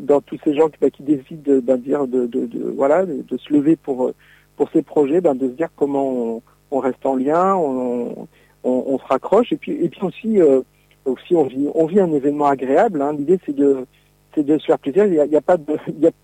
[0.00, 3.06] dans tous ces gens qui, bah, qui décident de, ben, dire de, de, de- voilà
[3.06, 4.10] de, se lever pour
[4.56, 6.42] pour ces projets, ben, de se dire comment on,
[6.72, 8.26] on reste en lien, on,
[8.64, 10.62] on, on se raccroche et puis et puis aussi euh,
[11.04, 13.02] aussi on vit on vit un événement agréable.
[13.02, 13.12] hein.
[13.12, 13.86] L'idée c'est de
[14.34, 15.06] c'est de se faire plaisir.
[15.06, 15.56] Il y a, a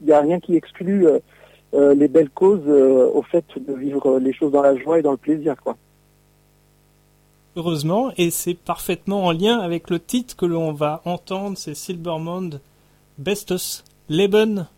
[0.05, 1.21] y a rien qui exclut euh,
[1.75, 5.03] euh, les belles causes euh, au fait de vivre les choses dans la joie et
[5.03, 5.77] dans le plaisir quoi.
[7.57, 12.61] Heureusement, et c'est parfaitement en lien avec le titre que l'on va entendre, c'est Silbermond
[13.19, 14.69] Bestes Leben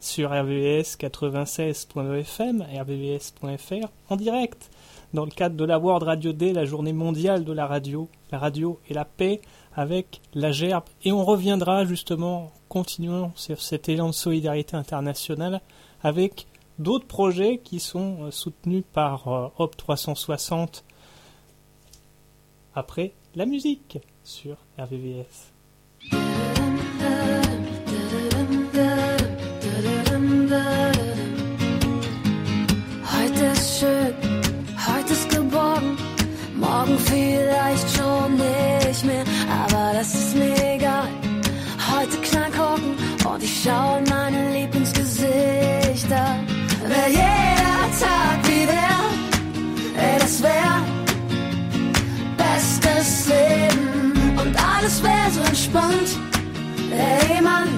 [0.00, 4.70] sur RVVS 96.fm, rvvs.fr en direct
[5.12, 8.38] dans le cadre de la World Radio Day, la journée mondiale de la radio, la
[8.38, 9.40] radio et la paix
[9.74, 10.84] avec la gerbe.
[11.04, 15.60] Et on reviendra justement, continuons sur cet élan de solidarité internationale
[16.02, 16.46] avec
[16.78, 20.84] d'autres projets qui sont euh, soutenus par euh, Hop 360
[22.74, 25.49] après la musique sur RVVS.
[55.70, 56.18] Entspannt.
[56.90, 57.68] Ey, Mann,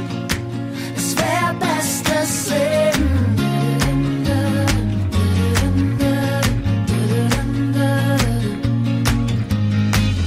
[0.97, 3.11] es wär bestes Leben.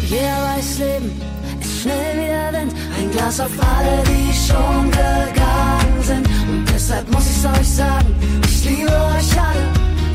[0.08, 1.21] Jeder weiß, Leben
[1.60, 2.73] ist schnell wie der Wind.
[2.97, 6.28] Ein Glas auf alle, die schon gegangen sind.
[6.47, 8.15] Und deshalb muss ich's euch sagen,
[8.47, 9.67] ich liebe euch alle.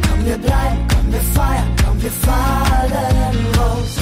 [0.09, 4.00] Komm, wir bleiben, komm, wir feiern, komm, wir fallen raus.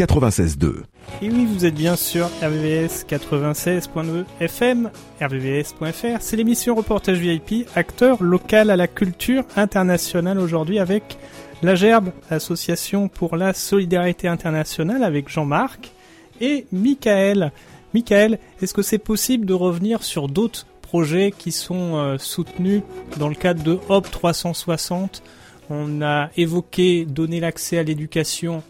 [0.00, 0.76] 96.2.
[1.20, 6.20] Et oui, vous êtes bien sur RVVS 96.2 FM, rvvs.fr.
[6.20, 11.18] C'est l'émission Reportage VIP, acteur local à la culture internationale aujourd'hui avec
[11.62, 15.92] la Gerbe, Association pour la solidarité internationale avec Jean-Marc
[16.40, 17.52] et Michael.
[17.92, 22.80] Michael, est-ce que c'est possible de revenir sur d'autres projets qui sont euh, soutenus
[23.18, 25.22] dans le cadre de HOP 360
[25.68, 28.62] On a évoqué donner l'accès à l'éducation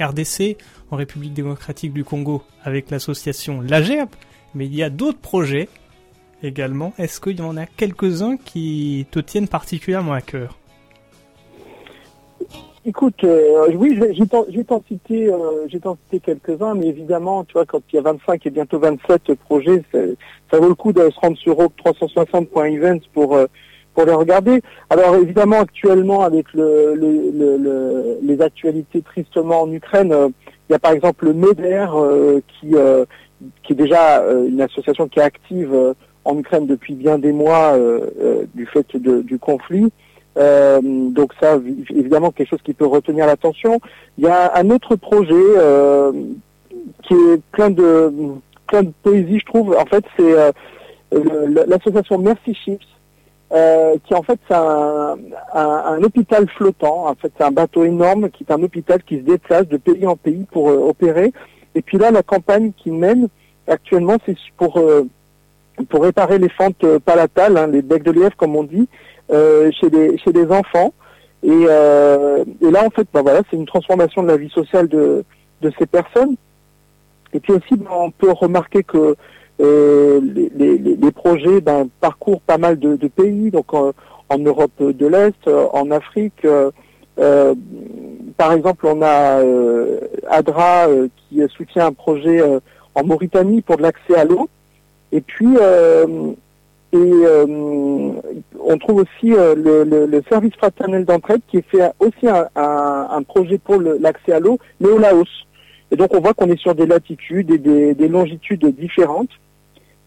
[0.00, 0.56] RDC,
[0.90, 4.14] en République démocratique du Congo, avec l'association LAGERP,
[4.54, 5.68] mais il y a d'autres projets
[6.42, 6.92] également.
[6.98, 10.58] Est-ce qu'il y en a quelques-uns qui te tiennent particulièrement à cœur?
[12.84, 15.68] Écoute, euh, oui, vais t'en- citer, euh,
[16.24, 19.84] quelques-uns, mais évidemment, tu vois, quand il y a 25 et bientôt 27 projets,
[20.50, 23.46] ça vaut le coup de se rendre sur hope360.events pour euh,
[23.94, 24.62] pour les regarder.
[24.90, 30.28] Alors évidemment, actuellement, avec le, le- le- le- les actualités tristement en Ukraine, euh,
[30.68, 33.04] il y a par exemple le MEDER euh, qui euh,
[33.64, 37.32] qui est déjà euh, une association qui est active euh, en Ukraine depuis bien des
[37.32, 37.76] mois
[38.54, 39.92] du fait de- du conflit.
[40.36, 43.80] Donc ça, vi- évidemment, quelque chose qui peut retenir l'attention.
[44.18, 45.34] Il y a un autre projet
[47.02, 48.12] qui est plein de
[48.68, 49.76] plein de poésie, je trouve.
[49.76, 50.32] En fait, c'est
[51.66, 52.86] l'association Mercy Ships,
[53.52, 55.16] euh, qui en fait c'est un,
[55.54, 57.06] un, un hôpital flottant.
[57.06, 60.06] En fait, c'est un bateau énorme qui est un hôpital qui se déplace de pays
[60.06, 61.32] en pays pour euh, opérer.
[61.74, 63.28] Et puis là, la campagne qu'ils mènent
[63.66, 65.06] actuellement, c'est pour euh,
[65.88, 68.88] pour réparer les fentes euh, palatales, hein, les becs de lièvre comme on dit,
[69.30, 70.92] chez les chez les enfants.
[71.42, 75.24] Et, et là, en fait, bah voilà, c'est une transformation de la vie sociale de
[75.62, 76.36] de ces personnes.
[77.32, 79.16] Et puis aussi, ben, on peut remarquer que
[79.60, 83.92] euh, les, les- les- projets ben, parcourent pas mal de, de pays, donc en,
[84.28, 86.44] en Europe de l'Est, euh, en Afrique.
[86.44, 86.70] euh,
[87.18, 87.54] euh,
[88.38, 92.58] par exemple, on a euh, ADRA euh, qui soutient un projet euh,
[92.94, 94.48] en Mauritanie pour de l'accès à l'eau.
[95.12, 96.06] Et puis, euh,
[96.94, 97.46] et euh,
[98.64, 103.08] on trouve aussi euh, le, le- le service fraternel d'entraide qui fait aussi un, un-
[103.10, 105.28] un projet pour l'accès à l'eau, mais au Laos.
[105.92, 109.30] Et donc on voit qu'on est sur des latitudes et des, des longitudes différentes.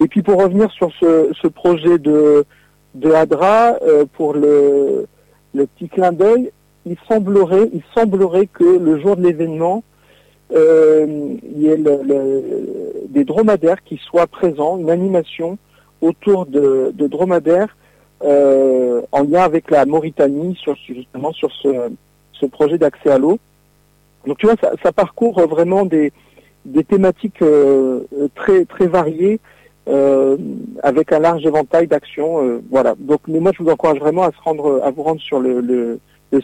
[0.01, 2.45] Et puis pour revenir sur ce, projet de,
[3.13, 5.05] Hadra, euh, pour le,
[5.53, 6.51] petit clin d'œil,
[6.85, 9.83] il semblerait, il semblerait que le jour de l'événement,
[10.53, 11.05] euh,
[11.43, 11.77] il y ait
[13.09, 15.57] des dromadaires qui soient présents, une animation
[16.01, 17.75] autour de, dromadaires
[18.23, 23.39] euh, en lien avec la Mauritanie sur justement sur ce projet d'accès à l'eau.
[24.25, 26.11] Donc tu vois, ça, parcourt vraiment des,
[26.87, 29.39] thématiques euh, euh, très très variées
[29.87, 30.35] euh,
[30.81, 32.43] avec un large éventail d'actions.
[32.43, 32.95] euh, voilà.
[32.97, 34.31] Donc mais moi je vous encourage vraiment à
[34.91, 35.99] vous rendre sur le,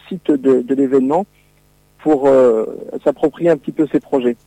[0.07, 1.25] site de, l'événement
[1.99, 2.65] pour euh,
[3.03, 4.37] s'approprier un petit peu ces projets.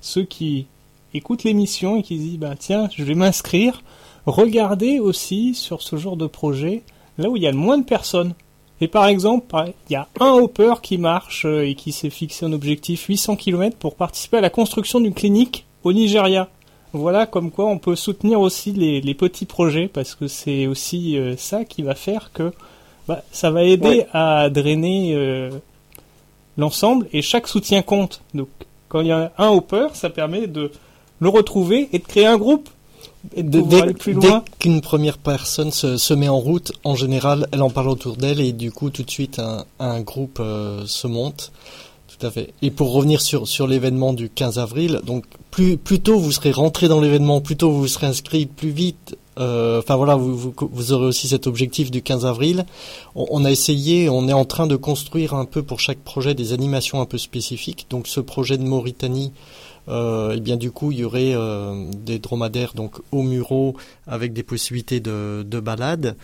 [0.00, 0.66] Ceux qui
[1.14, 3.82] écoutent l'émission et qui se disent bah tiens, je vais m'inscrire,
[4.26, 6.82] regardez aussi sur ce genre de projet
[7.18, 8.34] là où il y a le moins de personnes.
[8.80, 9.54] Et par exemple,
[9.88, 13.36] il y a un hopper qui marche euh, et qui s'est fixé un objectif 800
[13.36, 16.48] km pour participer à la construction d'une clinique au Nigeria.
[16.92, 21.18] Voilà comme quoi on peut soutenir aussi les, les petits projets parce que c'est aussi
[21.18, 22.52] euh, ça qui va faire que
[23.08, 24.06] bah, ça va aider Ouais.
[24.12, 25.50] à drainer euh,
[26.56, 28.22] l'ensemble et chaque soutien compte.
[28.34, 28.48] Donc
[28.88, 30.70] quand il y a un hopper, ça permet de
[31.20, 32.68] le retrouver et de créer un groupe
[33.36, 37.88] de Dès, qu'une première personne se, se met en route, en général, elle en parle
[37.88, 41.52] autour d'elle et du coup, tout de suite, un, un groupe euh, se monte.
[42.18, 42.52] Tout à fait.
[42.62, 46.50] Et pour revenir sur, sur l'événement du 15 avril, donc plus, plus tôt vous serez
[46.50, 49.16] rentré dans l'événement, plus tôt vous serez inscrit, plus vite.
[49.38, 52.66] euh, Enfin voilà, vous, vous, vous aurez aussi cet objectif du 15 avril.
[53.14, 56.34] On, on a essayé, on est en train de construire un peu pour chaque projet
[56.34, 57.86] des animations un peu spécifiques.
[57.88, 59.32] Donc ce projet de Mauritanie,
[59.88, 63.76] euh, et bien du coup il y aurait euh, des dromadaires donc au Muro
[64.06, 66.16] avec des possibilités de, de balade.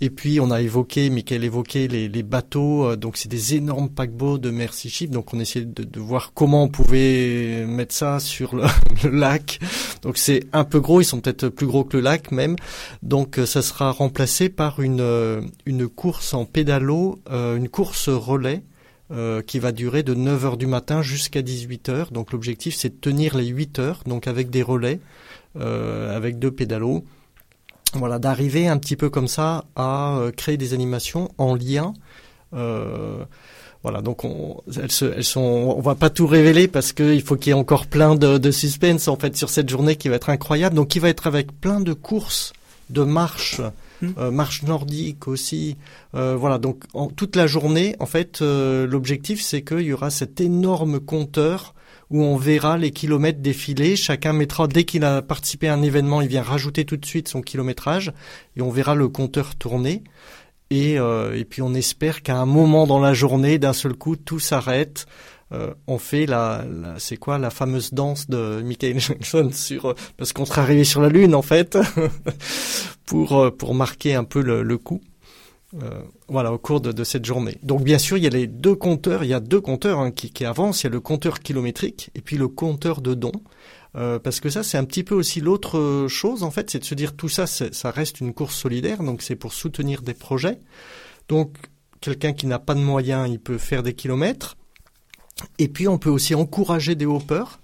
[0.00, 3.88] Et puis on a évoqué, Michael évoquait les, les bateaux, euh, donc c'est des énormes
[3.88, 8.18] paquebots de Mercy Ship, donc on essayait de, de voir comment on pouvait mettre ça
[8.18, 8.64] sur le,
[9.04, 9.60] le lac.
[10.02, 12.56] Donc c'est un peu gros, ils sont peut-être plus gros que le lac même.
[13.02, 18.62] Donc euh, ça sera remplacé par une, euh, une course en pédalo, une course relais
[19.10, 22.12] euh, qui va durer de 9h du matin jusqu'à 18h.
[22.12, 25.00] Donc l'objectif c'est de tenir les 8 heures, donc avec des relais,
[25.58, 27.04] euh, avec deux pédalos.
[27.94, 31.94] Voilà, d'arriver un petit peu comme ça à euh, créer des animations en lien.
[32.54, 33.24] Euh,
[33.82, 35.40] voilà, donc on, elles, se, elles sont,
[35.76, 38.50] on va pas tout révéler parce qu'il faut qu'il y ait encore plein de, de
[38.50, 40.74] suspense en fait sur cette journée qui va être incroyable.
[40.74, 42.52] Donc qui va être avec plein de courses,
[42.90, 43.60] de marches
[44.02, 44.08] Mm.
[44.18, 45.76] euh, marche nordique aussi.
[46.14, 50.10] Euh, voilà, donc en, toute la journée, en fait, euh, l'objectif c'est qu'il y aura
[50.10, 51.74] cet énorme compteur
[52.10, 53.96] où on verra les kilomètres défiler.
[53.96, 57.28] Chacun mettra, dès qu'il a participé à un événement, il vient rajouter tout de suite
[57.28, 58.12] son kilométrage
[58.56, 60.02] et on verra le compteur tourner.
[60.70, 64.16] Et, euh, et puis on espère qu'à un moment dans la journée, d'un seul coup,
[64.16, 65.06] tout s'arrête.
[65.52, 66.64] Euh, on fait la,
[66.98, 71.00] c'est quoi la fameuse danse de Michael Jackson sur euh, parce qu'on sera arrivé sur
[71.00, 71.76] la lune en fait
[73.06, 75.00] pour euh, pour marquer un peu le, coup.
[76.28, 77.58] Voilà au cours de, cette journée.
[77.62, 80.12] Donc bien sûr il y a les deux compteurs, il y a deux compteurs hein,
[80.12, 80.82] qui, avancent.
[80.82, 83.32] Il y a le compteur kilométrique et puis le compteur de dons.
[83.92, 86.94] Parce que ça c'est un petit peu aussi l'autre chose en fait, c'est de se
[86.94, 90.58] dire tout ça ça reste une course solidaire donc c'est pour soutenir des projets.
[91.28, 91.56] Donc
[92.00, 94.56] quelqu'un qui n'a pas de moyens il peut faire des kilomètres.
[95.58, 97.58] Et puis on peut aussi encourager des hoppers.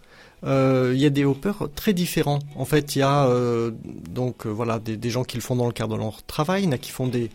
[0.44, 2.38] Euh, il y a des hoppers très différents.
[2.56, 3.72] En fait, il y a euh,
[4.10, 6.62] donc euh, voilà des, des gens qui le font dans le cadre de leur travail,
[6.62, 7.30] il y en a qui font des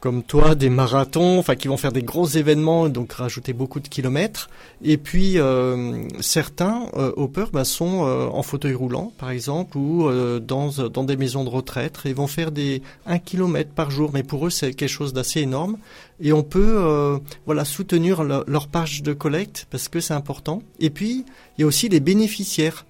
[0.00, 3.88] comme toi des marathons, enfin qui vont faire des gros événements, donc rajouter beaucoup de
[3.88, 4.50] kilomètres.
[4.84, 10.06] Et puis euh, certains euh, hoppers bah, sont euh, en fauteuil roulant, par exemple, ou
[10.06, 14.10] euh, dans dans des maisons de retraite et vont faire des un kilomètre par jour.
[14.12, 15.78] Mais pour eux, c'est quelque chose d'assez énorme.
[16.20, 20.62] Et on peut euh, voilà soutenir leur, page de collecte parce que c'est important.
[20.78, 21.24] Et puis
[21.56, 22.84] il y a aussi les bénéficiaires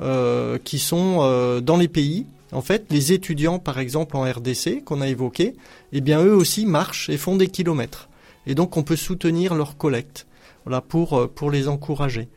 [0.00, 2.26] euh, qui sont dans les pays.
[2.52, 5.54] En fait, les étudiants, par exemple en RDC qu'on a évoqué,
[5.92, 8.08] eh bien eux aussi marchent et font des kilomètres.
[8.46, 10.26] Et donc on peut soutenir leur collecte,
[10.64, 12.28] voilà pour euh, pour les encourager.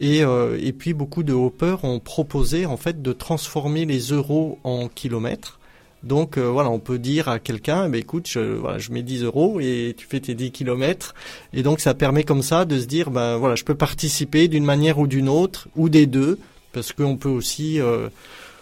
[0.00, 4.58] Et, euh, et puis beaucoup de hoppers ont proposé en fait de transformer les euros
[4.62, 5.58] en kilomètres.
[6.04, 9.24] Donc euh, voilà, on peut dire à quelqu'un, ben, écoute, je, voilà, je mets 10
[9.24, 11.16] euros et tu fais tes 10 kilomètres.
[11.52, 14.64] Et donc ça permet comme ça de se dire, ben voilà, je peux participer d'une
[14.64, 16.38] manière ou d'une autre, ou des deux,
[16.72, 17.80] parce qu'on peut aussi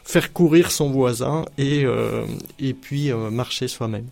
[0.07, 2.24] faire courir son voisin et, euh,
[2.61, 4.07] et puis euh, marcher soi-même.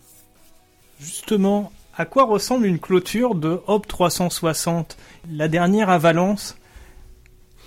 [0.99, 4.97] Justement, à quoi ressemble une clôture de Hop 360
[5.31, 6.57] La dernière à Valence,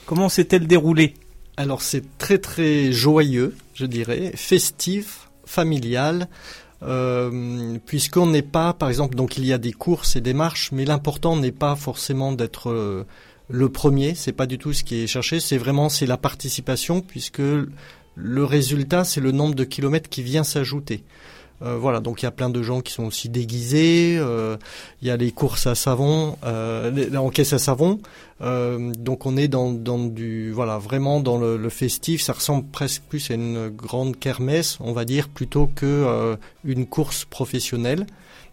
[0.05, 1.14] comment s'est-elle déroulée?
[1.57, 6.29] Alors c'est très très joyeux, je dirais, festif, familial,
[6.83, 10.70] euh, puisqu'on n'est pas, par exemple, donc il y a des courses et des marches,
[10.70, 13.05] mais l'important n'est pas forcément d'être euh,
[13.49, 17.01] le premier, c'est pas du tout ce qui est cherché, c'est vraiment c'est la participation,
[17.01, 17.43] puisque
[18.19, 21.05] le résultat c'est le nombre de kilomètres qui vient s'ajouter.
[21.62, 24.16] Euh, voilà, donc il y a plein de gens qui sont aussi déguisés.
[24.19, 24.57] euh,
[25.03, 27.99] il y a les courses à savon, euh, les- en caisse à savon.
[28.41, 32.23] Donc on est dans, du voilà vraiment dans le, festif.
[32.23, 37.25] Ça ressemble presque plus à une grande kermesse, on va dire, plutôt que une course
[37.25, 38.07] professionnelle.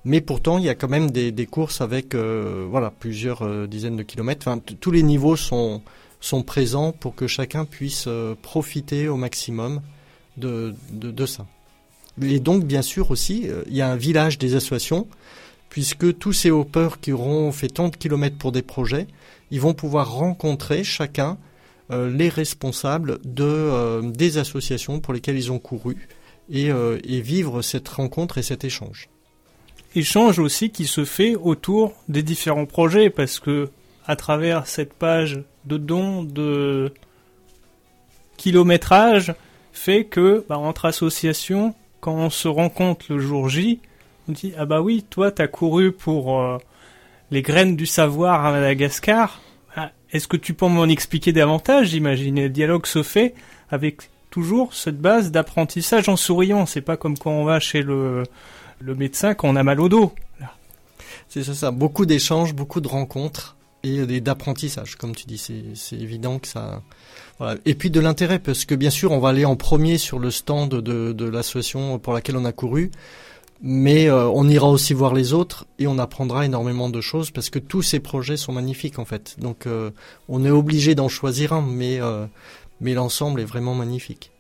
[0.04, 4.50] Mais pourtant, il y a quand même des, courses avec voilà plusieurs dizaines de kilomètres.
[4.80, 5.82] Tous les niveaux sont
[6.26, 9.82] sont présents pour que chacun puisse euh, profiter au maximum
[10.38, 11.46] de, de, de ça.
[12.20, 15.08] Et donc, bien sûr aussi, euh, il y a un village des associations,
[15.70, 19.06] puisque tous ces hoppers qui auront fait tant de kilomètres pour des projets,
[19.52, 21.38] ils vont pouvoir rencontrer chacun
[21.92, 26.08] euh, les responsables de, des associations pour lesquelles ils ont couru
[26.50, 29.10] et, et vivre cette rencontre et cet échange.
[29.96, 33.70] Échange aussi qui se fait autour des différents projets, parce que
[34.06, 36.94] à travers cette page de dons de
[38.38, 39.34] kilométrage,
[39.74, 43.80] fait que bah, entre associations, quand on se rencontre le jour J,
[44.28, 46.58] on dit ah bah oui, toi t'as couru pour euh,
[47.32, 49.42] les graines du savoir à Madagascar.
[49.76, 51.88] Ah, Est-ce que tu peux m'en expliquer davantage?
[51.88, 52.42] J'imagine.
[52.42, 53.34] Le dialogue se fait
[53.70, 56.66] avec toujours cette base d'apprentissage en souriant.
[56.66, 58.24] C'est pas comme quand on va chez le,
[58.80, 60.14] le médecin quand on a mal au dos.
[61.28, 63.56] C'est ça, ça, beaucoup d'échanges, beaucoup de rencontres
[63.86, 65.38] et d'apprentissage, comme tu dis.
[65.76, 66.82] C'est évident que ça.
[67.66, 70.32] Et puis de l'intérêt, parce que bien sûr, on va aller en premier sur le
[70.32, 72.92] stand de, de l'association pour laquelle on a couru,
[73.62, 77.50] mais euh, on ira aussi voir les autres et on apprendra énormément de choses parce
[77.50, 79.36] que tous ces projets sont magnifiques en fait.
[79.40, 79.92] Donc euh,
[80.28, 82.26] on est obligé d'en choisir un, mais euh,
[82.82, 84.32] mais l'ensemble est vraiment magnifique.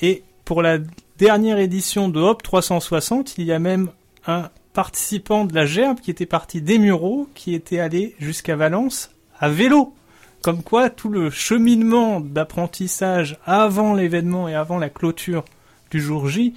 [0.00, 0.78] Et pour la
[1.18, 3.90] dernière édition de Hop 360, il y a même
[4.26, 9.10] un participant de la Gerbe qui était parti des Mureaux, qui était allé jusqu'à Valence
[9.40, 9.94] à vélo.
[10.42, 15.46] Comme quoi, tout le cheminement d'apprentissage avant l'événement et avant la clôture
[15.90, 16.52] du jour J,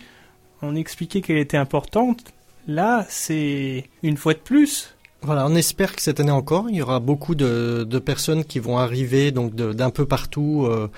[0.62, 2.26] on expliquait qu'elle était importante.
[2.68, 4.94] Là, c'est une fois de plus.
[5.22, 8.78] Voilà, on espère que cette année encore, il y aura beaucoup de, personnes qui vont
[8.78, 10.90] arriver donc d'un peu partout euh,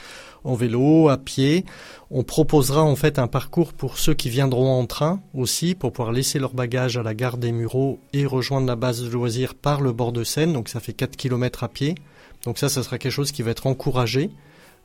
[0.43, 1.65] en vélo, à pied.
[2.09, 6.11] On proposera en fait un parcours pour ceux qui viendront en train aussi, pour pouvoir
[6.11, 9.81] laisser leur bagage à la gare des Mureaux et rejoindre la base de loisirs par
[9.81, 10.53] le bord de Seine.
[10.53, 11.95] Donc ça fait 4 km à pied.
[12.43, 14.31] Donc ça, ça sera quelque chose qui va être encouragé.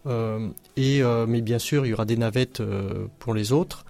[0.06, 3.84] Euh, et euh, mais bien sûr, il y aura des navettes euh, pour les autres.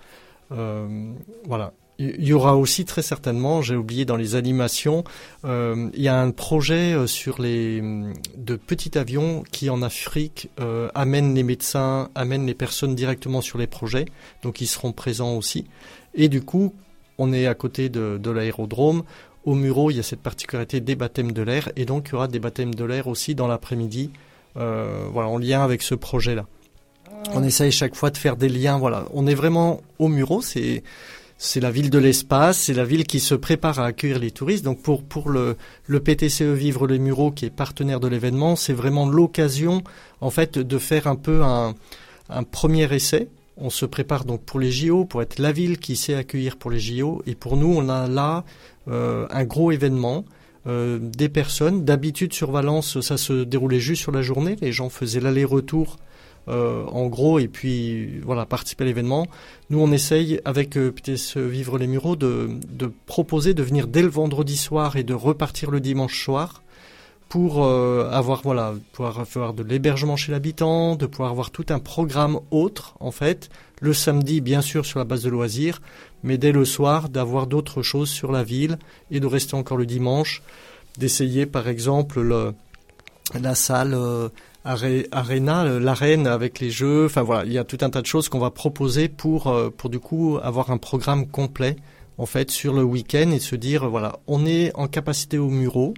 [0.50, 1.72] Voilà.
[1.99, 5.03] Il y aura aussi très certainement, j'ai oublié dans les animations,
[5.47, 7.82] euh, il y a un projet euh, sur les
[8.36, 13.57] de petits avions qui en Afrique euh, amènent les médecins, amènent les personnes directement sur
[13.57, 14.05] les projets,
[14.42, 15.64] donc ils seront présents aussi.
[16.14, 16.74] Et du coup,
[17.16, 19.03] on est à côté de, de l'aérodrome.
[19.47, 22.14] Au Muro, il y a cette particularité des baptêmes de l'air, et donc il y
[22.16, 24.11] aura des baptêmes de l'air aussi dans l'après-midi,
[24.59, 26.47] euh, voilà, en lien avec ce projet-là.
[27.32, 28.78] On essaye chaque fois de faire des liens.
[28.78, 30.42] Voilà, on est vraiment au Muro.
[30.42, 30.82] C'est
[31.39, 34.64] c'est la ville de l'espace, c'est la ville qui se prépare à accueillir les touristes.
[34.64, 35.57] Donc pour le
[36.01, 39.82] PTCE Vivre les Mureaux qui est partenaire de l'événement, c'est vraiment l'occasion
[40.20, 41.74] en fait de faire un peu un
[42.51, 43.28] premier essai.
[43.59, 46.70] On se prépare donc pour les JO, pour être la ville qui sait accueillir pour
[46.70, 47.22] les JO.
[47.26, 48.45] Et pour nous, on a là
[48.89, 50.24] euh, un gros événement.
[50.66, 51.84] euh, des personnes.
[51.84, 54.57] D'habitude sur Valence, ça se déroulait juste sur la journée.
[54.61, 55.97] Les gens faisaient l'aller-retour
[56.49, 59.26] en gros et puis voilà participer à l'événement.
[59.70, 64.03] Nous on essaye avec euh, PTSE Vivre les Mureaux de, de proposer de venir dès
[64.03, 66.62] le vendredi soir et de repartir le dimanche soir
[67.28, 71.80] pour euh, avoir voilà pouvoir avoir de l'hébergement chez l'habitant, de pouvoir avoir tout un
[71.80, 73.49] programme autre en fait.
[73.80, 75.82] Le samedi bien sûr sur la base de loisirs,
[76.22, 78.78] mais dès le soir d'avoir d'autres choses sur la ville
[79.11, 80.42] et de rester encore le dimanche,
[80.97, 82.55] d'essayer par exemple le,
[83.34, 84.28] la salle euh,
[84.66, 87.06] Arena, l'arène avec les jeux.
[87.06, 89.70] Enfin voilà, il y a tout un tas de choses qu'on va proposer pour euh,
[89.70, 91.76] pour du coup avoir un programme complet
[92.18, 95.94] en fait sur le week-end et se dire voilà, on est en capacité au Muro,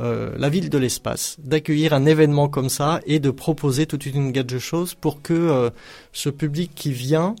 [0.00, 4.32] euh, la ville de l'espace, d'accueillir un événement comme ça et de proposer toute une
[4.32, 5.70] gamme de choses pour que euh,
[6.12, 7.36] ce public qui vient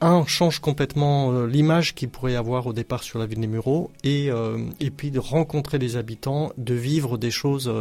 [0.00, 4.30] un change complètement l'image qu'il pourrait avoir au départ sur la ville des Mureaux et
[4.78, 7.72] et puis de rencontrer les habitants, de vivre des choses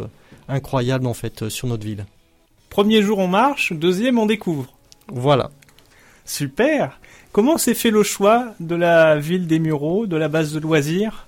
[0.47, 2.07] incroyables en fait sur notre ville.
[2.73, 4.65] Premier jour on marche, deuxième on découvre.
[5.07, 5.51] Voilà.
[6.25, 6.99] Super.
[7.31, 11.27] Comment s'est fait le choix de la ville des Mureaux, de la base de loisirs?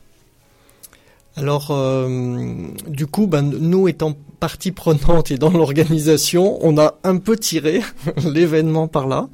[1.36, 7.18] Alors, euh, du coup, ben, nous étant partie prenante et dans l'organisation, on a un
[7.18, 7.82] peu tiré
[8.26, 9.30] l'événement par là.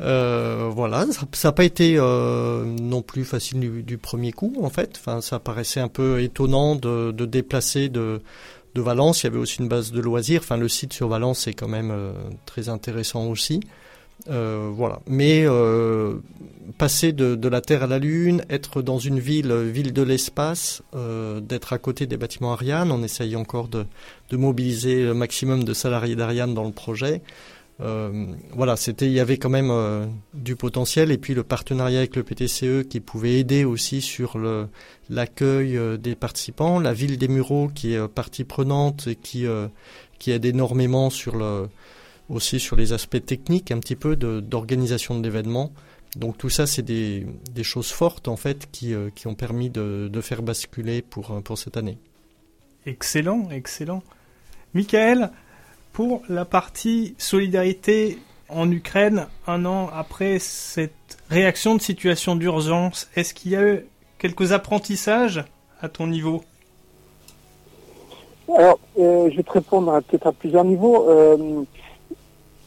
[0.00, 4.68] Euh, voilà, ça n'a pas été euh, non plus facile du, du premier coup, en
[4.68, 5.00] fait.
[5.00, 8.20] Enfin, ça paraissait un peu étonnant de, de déplacer de,
[8.74, 9.22] de Valence.
[9.22, 10.40] Il y avait aussi une base de loisirs.
[10.42, 12.12] Enfin, le site sur Valence est quand même euh,
[12.46, 13.60] très intéressant aussi.
[14.28, 15.00] Euh, voilà.
[15.06, 16.16] Mais euh,
[16.78, 20.82] passer de, la Terre à la Lune, être dans une ville, ville de l'espace,
[21.40, 23.86] d'être à côté des bâtiments Ariane, on essaye encore de,
[24.28, 27.22] de mobiliser le maximum de salariés d'Ariane dans le projet.
[27.80, 31.98] Euh, voilà, c'était, il y avait quand même euh, du potentiel et puis le partenariat
[31.98, 34.68] avec le PTCE qui pouvait aider aussi sur le,
[35.08, 39.46] l'accueil euh, des participants, la ville des Mureaux qui est partie prenante et qui,
[40.18, 41.68] qui aide énormément sur le,
[42.30, 45.72] aussi sur les aspects techniques un petit peu d'organisation de l'événement.
[46.16, 49.70] Donc tout ça, c'est des, des choses fortes en fait qui, euh, qui ont permis
[49.70, 51.98] de, de faire basculer pour, pour cette année.
[52.86, 54.02] Excellent, excellent.
[54.74, 55.30] Michael,
[55.92, 58.18] pour la partie solidarité
[58.48, 63.86] en Ukraine, un an après cette réaction de situation d'urgence, est-ce qu'il y a eu
[64.18, 65.44] quelques apprentissages
[65.80, 66.42] à ton niveau?
[68.56, 71.08] Alors, euh, je vais te répondre peut-être à plusieurs niveaux.
[71.08, 71.62] Euh,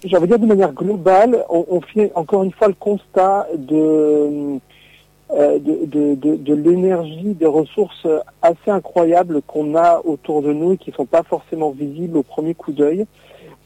[0.05, 4.59] J'avais dire de manière globale, on, on fait encore une fois le constat de,
[5.33, 8.07] de, de, de, de l'énergie, des ressources
[8.41, 12.23] assez incroyables qu'on a autour de nous et qui ne sont pas forcément visibles au
[12.23, 13.05] premier coup d'œil.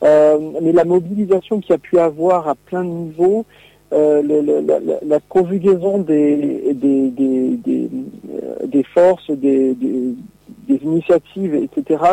[0.03, 3.45] Euh, mais la mobilisation qu'il y a pu avoir à plein de niveaux,
[3.93, 7.89] euh, la, la- conjugaison des, des, des, des,
[8.31, 9.75] euh, des forces, des,
[10.69, 12.03] initiatives, etc.,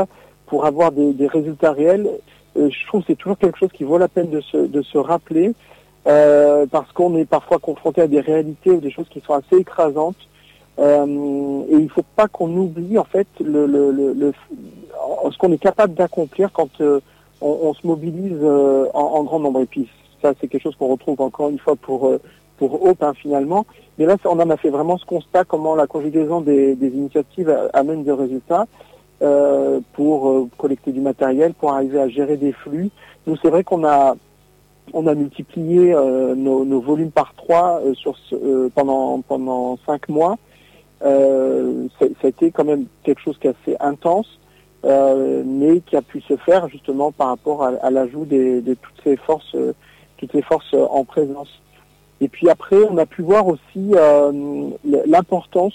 [0.46, 2.08] pour avoir des, des résultats réels,
[2.56, 4.82] euh, je trouve que c'est toujours quelque chose qui vaut la peine de se, de
[4.82, 5.52] se rappeler,
[6.06, 9.56] euh, parce qu'on est parfois confronté à des réalités ou des choses qui sont assez
[9.56, 10.16] écrasantes.
[10.78, 14.32] Euh, et il ne faut pas qu'on oublie en fait le, le, le,
[15.30, 17.00] ce qu'on est capable d'accomplir quand euh,
[17.40, 19.60] on, se mobilise euh, en, grand nombre.
[19.60, 19.88] Et puis
[20.20, 22.12] ça, c'est quelque chose qu'on retrouve encore une fois pour
[22.56, 23.66] pour Hope hein, finalement.
[23.98, 27.54] Mais là, on en a fait vraiment ce constat comment la conjugaison des, des initiatives
[27.72, 28.66] amène des résultats
[29.22, 32.90] euh, pour collecter du matériel, pour arriver à gérer des flux.
[33.26, 34.16] Nous, c'est vrai qu'on a
[34.92, 39.78] on a multiplié euh, nos, nos volumes par trois euh, sur ce- euh, pendant pendant
[39.86, 40.36] cinq mois.
[41.02, 44.38] Euh, ça a été quand même quelque chose qui est assez intense,
[44.84, 49.00] euh, mais qui a pu se faire justement par rapport à, à l'ajout de toutes
[49.02, 49.56] ces forces,
[50.18, 51.48] toutes ces forces en présence.
[52.20, 53.92] Et puis après, on a pu voir aussi
[55.06, 55.74] l'importance,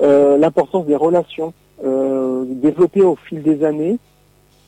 [0.00, 3.98] l'importance des relations développées au fil des années.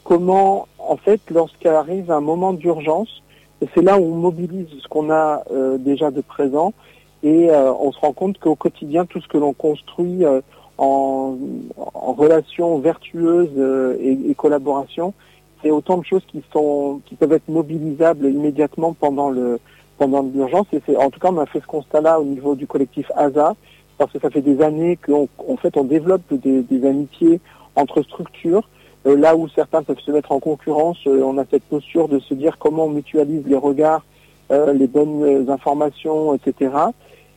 [0.04, 3.22] Comment, en fait, lorsqu'arrive un moment d'urgence,
[3.60, 6.72] et c'est là où on mobilise ce qu'on a euh, déjà de présent,
[7.22, 10.40] Et euh, on se rend compte qu'au quotidien, tout ce que l'on construit euh,
[10.78, 11.36] en,
[11.76, 15.14] en relations vertueuses euh, et, et collaboration,
[15.60, 19.58] c'est autant de choses qui sont qui peuvent être mobilisables immédiatement pendant le
[19.98, 20.66] pendant l'urgence.
[20.72, 23.56] Et c'est en tout cas on a fait ce constat-là au niveau du collectif ASA,
[23.98, 27.40] parce que ça fait des années qu'en en fait on développe des, des amitiés
[27.74, 28.68] entre structures.
[29.04, 32.34] Là où certains peuvent se mettre en concurrence, euh, on a cette posture de se
[32.34, 34.04] dire comment on mutualise les regards,
[34.50, 36.72] euh, les bonnes euh, informations, etc.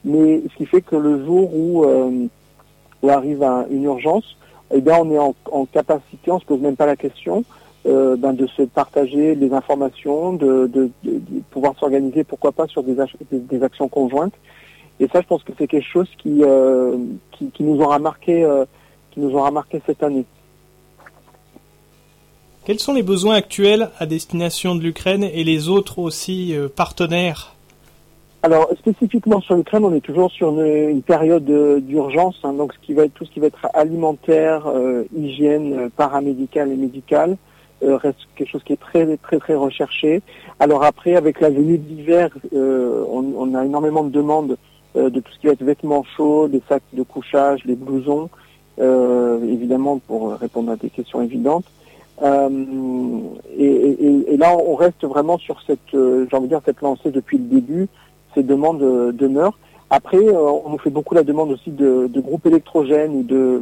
[0.04, 1.86] Mais ce qui fait que le jour où,
[3.04, 4.36] où arrive un- une urgence,
[4.74, 7.44] eh bien, on est en, capacité, on se pose même pas la question,
[7.86, 10.90] ben, de se partager les informations, de,
[11.52, 12.96] pouvoir s'organiser, pourquoi pas, sur des,
[13.32, 14.34] des, actions conjointes.
[15.00, 16.42] Et ça, je pense que c'est quelque chose qui,
[17.54, 18.44] qui, nous aura marqué,
[19.12, 20.26] qui nous aura marqué cette année.
[22.66, 27.56] Quels sont les besoins actuels à destination de l'Ukraine et les autres aussi euh, partenaires?
[28.44, 32.80] Alors spécifiquement sur l'Ukraine, on est toujours sur une, période euh, d'urgence, hein, donc ce
[32.80, 37.38] qui va être tout ce qui va être alimentaire, euh, hygiène, euh, paramédicale et médicale
[37.84, 40.22] reste quelque chose qui est très très très recherché.
[40.60, 44.56] Alors après, avec la venue de l'hiver, on, on a énormément de demandes
[44.94, 48.30] de tout ce qui va être vêtements chauds, des sacs de couchage, les blousons,
[48.78, 51.66] évidemment pour répondre à des questions évidentes.
[52.22, 52.50] Euh,
[53.58, 57.38] et, là, on reste vraiment sur cette, euh, j'ai envie de dire, cette lancée depuis
[57.38, 57.88] le début.
[58.36, 59.58] Ces demandes euh, demeurent.
[59.90, 63.62] Après, on nous fait beaucoup la demande aussi de, groupes électrogènes ou de,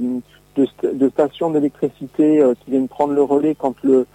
[0.57, 4.05] de, st- de stations d'électricité qui viennent prendre le relais quand le,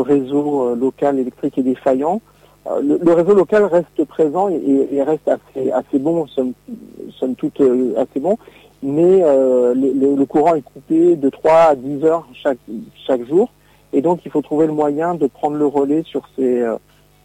[0.00, 2.20] réseau local électrique est défaillant.
[2.80, 6.52] Le, réseau local reste présent et, reste assez, bon, somme,
[7.18, 7.60] somme toute
[7.96, 8.38] assez bon,
[8.82, 12.58] mais euh, le, le- le courant est coupé de 3 à 10 heures chaque,
[13.06, 13.50] chaque jour,
[13.92, 16.76] et donc il faut trouver le moyen de prendre le relais sur, ces, euh,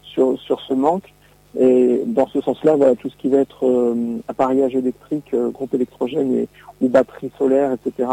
[0.03, 1.11] sur, sur ce manque.
[1.57, 5.73] Et dans ce sens-là, voilà, tout ce qui va être euh, appareillage électrique, euh, groupe
[5.73, 6.47] électrogène et,
[6.81, 8.09] ou batterie solaire, etc.,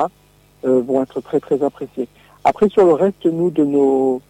[0.64, 2.06] euh, vont être très très appréciés.
[2.44, 4.20] Après, sur le reste, nous, de nos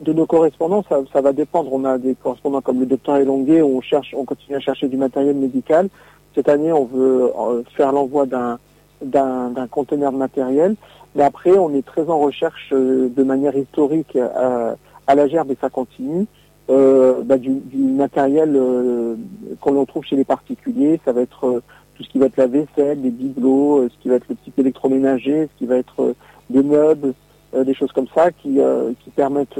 [0.00, 1.72] de nos correspondants, ça, ça va dépendre.
[1.72, 4.88] On a des correspondants comme le docteur Elonguet, où on cherche, on continue à chercher
[4.88, 5.88] du matériel médical.
[6.34, 8.58] Cette année, on veut euh, faire l'envoi d'un
[9.02, 10.76] d'un conteneur de matériel.
[11.16, 14.74] Mais après, on est très en recherche euh, de manière historique euh,
[15.08, 16.26] à la gerbe et ça continue.
[16.70, 19.16] Euh, bah, du, du matériel euh,
[19.60, 21.62] qu'on trouve chez les particuliers, ça va être
[21.96, 24.52] tout ce qui va être la vaisselle, les bibelots, ce qui va être le petit
[24.56, 26.14] électroménager, ce qui va être
[26.48, 27.12] des meubles,
[27.52, 28.58] des choses comme ça qui,
[29.04, 29.58] qui permettent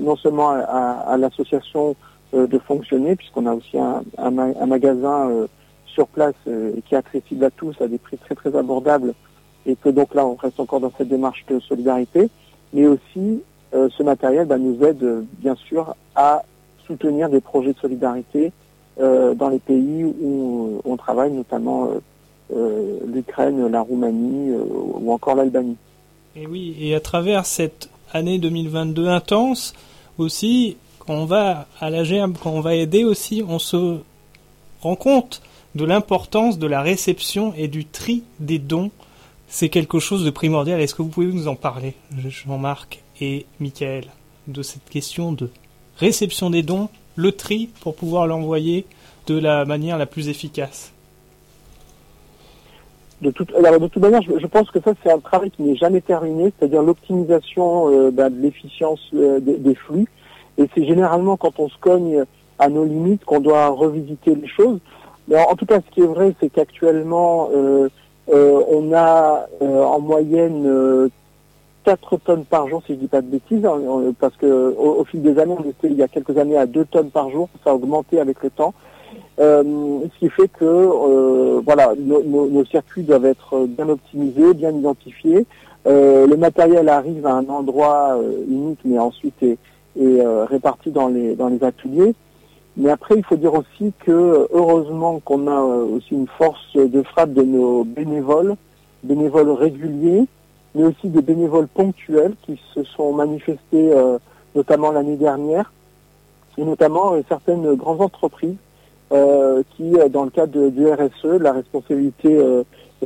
[0.00, 1.96] non seulement à, à- à l'association
[2.32, 5.30] de fonctionner, puisqu'on a aussi un, un un magasin
[5.92, 9.14] sur place euh, qui est accessible à tous à des prix très très abordables,
[9.66, 12.28] et que donc là on reste encore dans cette démarche de solidarité,
[12.72, 13.42] mais aussi
[13.74, 16.42] euh, ce matériel bah, nous aide euh, bien sûr à
[16.86, 18.52] soutenir des projets de solidarité
[18.98, 21.88] dans les pays où on travaille, notamment
[22.54, 25.78] l'Ukraine, la Roumanie ou encore l'Albanie.
[26.36, 29.72] Et oui, et à travers cette année 2022 intense
[30.18, 33.96] aussi, quand on va à la gerbe, quand on va aider aussi, on se
[34.82, 35.40] rend compte
[35.74, 38.90] de l'importance de la réception et du tri des dons.
[39.48, 40.80] C'est quelque chose de primordial.
[40.80, 44.04] Est-ce que vous pouvez nous en parler, Jean-Marc et Michael,
[44.46, 45.50] de cette question de
[45.98, 48.86] réception des dons, le tri pour pouvoir l'envoyer
[49.26, 50.92] de la manière la plus efficace?
[53.20, 53.52] De toute,
[53.98, 58.10] manière, je, pense que ça c'est un travail qui n'est jamais terminé, c'est-à-dire l'optimisation euh,
[58.10, 60.08] bah, de l'efficience euh, des flux.
[60.58, 62.24] Et c'est généralement quand on se cogne
[62.58, 64.80] à nos limites qu'on doit revisiter les choses.
[65.30, 67.88] En, tout cas, ce qui est vrai, c'est qu'actuellement, euh,
[68.32, 71.08] euh, on a euh, en moyenne euh,
[71.84, 75.04] 4 tonnes par jour, si je dis pas de bêtises, hein, euh, parce que au,
[75.04, 77.48] fil des années, on était il y a quelques années à 2 tonnes par jour,
[77.64, 78.74] ça a augmenté avec le temps.
[79.40, 79.62] Euh,
[80.14, 84.70] ce qui fait que euh, voilà, nos, nos- nos circuits doivent être bien optimisés, bien
[84.72, 85.46] identifiés.
[85.86, 89.58] Euh, le matériel arrive à un endroit euh, unique, mais ensuite est,
[89.98, 92.14] est, euh, réparti dans les dans les ateliers.
[92.76, 97.02] Mais après, il faut dire aussi que heureusement qu'on a euh, aussi une force de
[97.02, 98.56] frappe de nos bénévoles,
[99.02, 100.24] bénévoles réguliers,
[100.74, 104.18] mais aussi des bénévoles ponctuels qui se sont manifestés euh,
[104.54, 105.70] notamment l'année dernière,
[106.58, 108.56] et notamment euh, certaines grandes entreprises
[109.12, 112.38] euh, qui, euh, dans le cadre du RSE, la responsabilité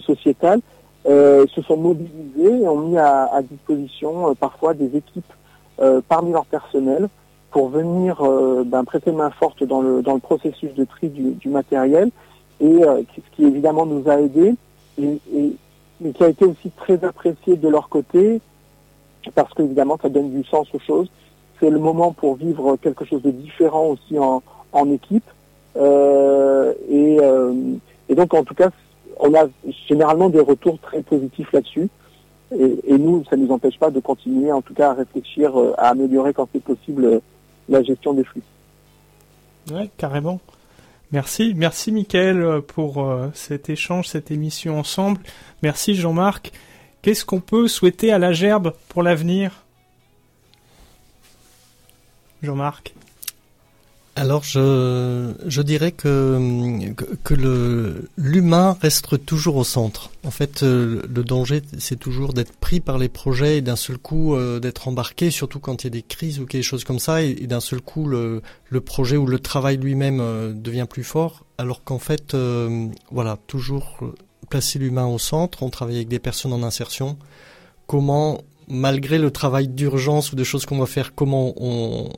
[0.01, 0.61] sociétale,
[1.07, 5.33] se sont mobilisés et ont mis à, à disposition parfois des équipes
[6.09, 7.09] parmi leur personnel
[7.57, 11.49] pour venir euh, ben, prêter main forte dans le, dans le processus de tri du,
[11.49, 12.11] matériel
[12.61, 14.57] et euh, ce qui évidemment nous a aidés
[15.01, 15.19] et,
[16.03, 18.43] mais qui a été aussi très apprécié de leur côté
[19.35, 21.09] parce qu'évidemment ça donne du sens aux choses.
[21.59, 24.43] C'est le moment pour vivre quelque chose de différent aussi en,
[24.73, 25.25] en équipe.
[25.79, 27.17] Euh, et,
[28.11, 28.69] et donc en tout cas,
[29.19, 29.47] on a
[29.89, 31.89] généralement des retours très positifs là-dessus.
[32.55, 35.57] Et, et nous, ça ne nous empêche pas de continuer en tout cas à réfléchir,
[35.79, 37.23] à améliorer quand c'est possible
[37.69, 38.43] la gestion des flux.
[39.71, 40.41] Ouais, carrément.
[41.13, 45.21] Merci, merci Mickaël euh, pour euh, cet échange, cette émission ensemble.
[45.63, 46.53] Merci Jean-Marc.
[47.03, 49.65] Qu'est-ce qu'on peut souhaiter à la gerbe pour l'avenir?
[52.43, 52.95] Jean-Marc
[54.19, 60.11] Alors je, je dirais que, que, le, l'humain reste toujours au centre.
[60.25, 63.99] En fait, euh, le danger, c'est toujours d'être pris par les projets et d'un seul
[63.99, 66.99] coup euh, d'être embarqué, surtout quand il y a des crises ou quelque chose comme
[66.99, 68.41] ça, et, d'un seul coup le,
[68.71, 72.35] le projet ou le travail lui-même euh, devient plus fort, alors qu'en fait,
[73.11, 74.01] voilà, toujours
[74.49, 75.63] placer l'humain au centre.
[75.63, 77.19] On travaille avec des personnes en insertion.
[77.87, 82.11] Comment, malgré le travail d'urgence ou de choses qu'on va faire, comment on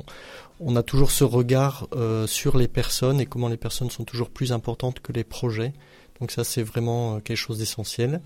[0.60, 4.30] on a toujours ce regard euh, sur les personnes et comment les personnes sont toujours
[4.30, 5.72] plus importantes que les projets.
[6.20, 8.20] Donc ça, c'est vraiment euh, quelque chose d'essentiel.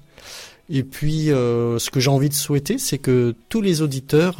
[0.70, 4.36] Et puis, euh, ce que j'ai envie de souhaiter, c'est que tous les auditeurs,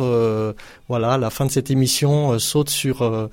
[0.88, 3.28] voilà, à la fin de cette émission, sautent sur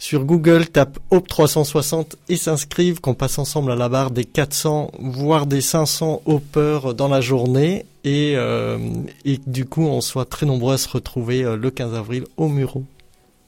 [0.00, 4.90] sur Google, tapent Hope 360 et s'inscrivent, qu'on passe ensemble à la barre des 400,
[4.98, 8.36] voire des 500 Hoppers dans la journée, et,
[9.46, 12.84] du coup, on soit très nombreux à se retrouver le 15 avril au Muro.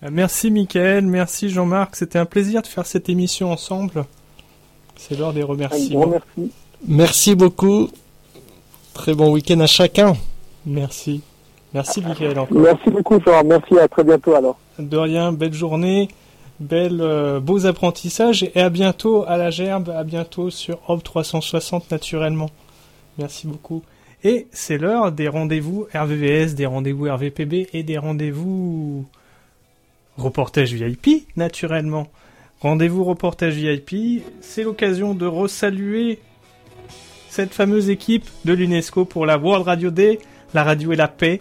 [0.02, 1.96] Euh, Merci Mickaël, merci Jean-Marc.
[1.96, 4.04] C'était un plaisir de faire cette émission ensemble.
[4.96, 6.06] C'est l'heure des remerciements.
[6.06, 6.52] merci.
[6.86, 7.88] Merci beaucoup.
[8.94, 10.14] Très bon week-end à chacun.
[10.66, 11.22] Merci.
[11.72, 12.60] Merci Mickaël encore.
[12.60, 13.44] Merci beaucoup, Florent.
[13.44, 14.58] Merci, à très bientôt alors.
[14.78, 16.08] De rien, belle journée,
[16.60, 21.90] belle, euh, beaux apprentissages et à bientôt à la gerbe, à bientôt sur Hop 360
[21.90, 22.50] naturellement.
[23.18, 23.82] Merci beaucoup.
[24.24, 29.06] Et c'est l'heure des rendez-vous RVVS, des rendez-vous RVPB et des rendez-vous
[30.16, 32.08] reportage VIP naturellement.
[32.60, 36.20] Rendez-vous reportage VIP, c'est l'occasion de resaluer
[37.28, 40.18] cette fameuse équipe de l'UNESCO pour la World Radio Day,
[40.54, 41.40] la radio et la paix.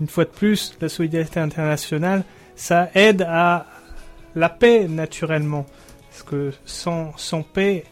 [0.00, 2.24] Une fois de plus, la solidarité internationale
[2.56, 3.66] ça aide à
[4.34, 5.66] la paix naturellement.
[6.10, 7.84] Parce que sans, sans paix,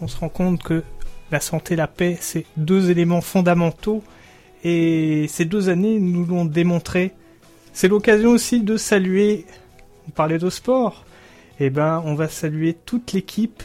[0.00, 0.82] on se rend compte que
[1.30, 4.02] la santé et la paix, c'est deux éléments fondamentaux.
[4.64, 7.12] Et ces deux années nous l'ont démontré.
[7.72, 9.46] C'est l'occasion aussi de saluer,
[10.16, 11.04] on de sport,
[11.60, 13.62] et ben on va saluer toute l'équipe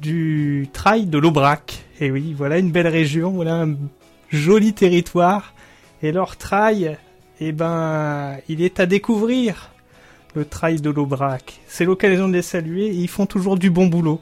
[0.00, 1.84] du trail de l'Aubrac.
[2.00, 3.76] Et oui, voilà une belle région, voilà un
[4.30, 5.54] joli territoire.
[6.02, 6.98] Et leur trail,
[7.40, 9.72] eh ben, il est à découvrir
[10.34, 11.60] le trail de l'Aubrac.
[11.66, 14.20] C'est l'occasion de les saluer ils font toujours du bon boulot.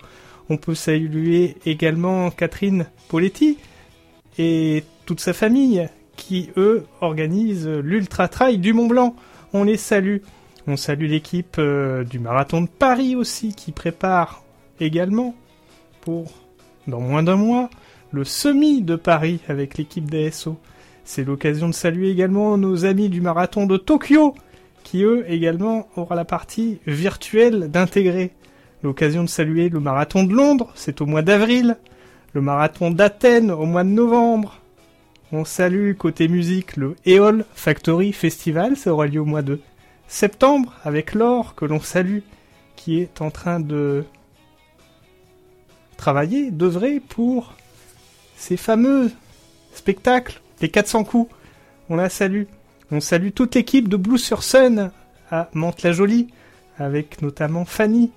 [0.48, 3.58] On peut saluer également Catherine Poletti
[4.38, 9.16] et toute sa famille qui, eux, organisent l'Ultra Trail du Mont Blanc.
[9.52, 10.18] On les salue.
[10.66, 14.42] On salue l'équipe euh, du Marathon de Paris aussi qui prépare
[14.80, 15.34] également
[16.00, 16.32] pour,
[16.86, 17.68] dans moins d'un mois,
[18.12, 20.58] le semi de Paris avec l'équipe d'ASO.
[21.04, 24.34] C'est l'occasion de saluer également nos amis du Marathon de Tokyo
[24.84, 28.32] qui eux également aura la partie virtuelle d'intégrer.
[28.82, 31.76] L'occasion de saluer le marathon de Londres, c'est au mois d'avril.
[32.32, 34.60] Le marathon d'Athènes au mois de novembre.
[35.32, 39.58] On salue côté musique le Eol Factory Festival, ça aura lieu au mois de
[40.14, 42.20] septembre avec Laure que l'on salue
[42.76, 44.04] qui est en train de
[45.96, 47.54] travailler, d'œuvrer pour
[48.36, 49.10] ces fameux
[49.74, 51.34] spectacles, les 400 coups.
[51.88, 52.44] On la salue.
[52.92, 54.92] On salue toute l'équipe de Blue sur Sun
[55.32, 56.28] à Mantes-la-Jolie,
[56.78, 58.12] avec notamment Fanny.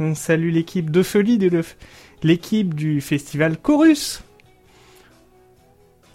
[0.00, 1.38] On salue l'équipe de Folie,
[2.24, 4.22] l'équipe du festival Chorus,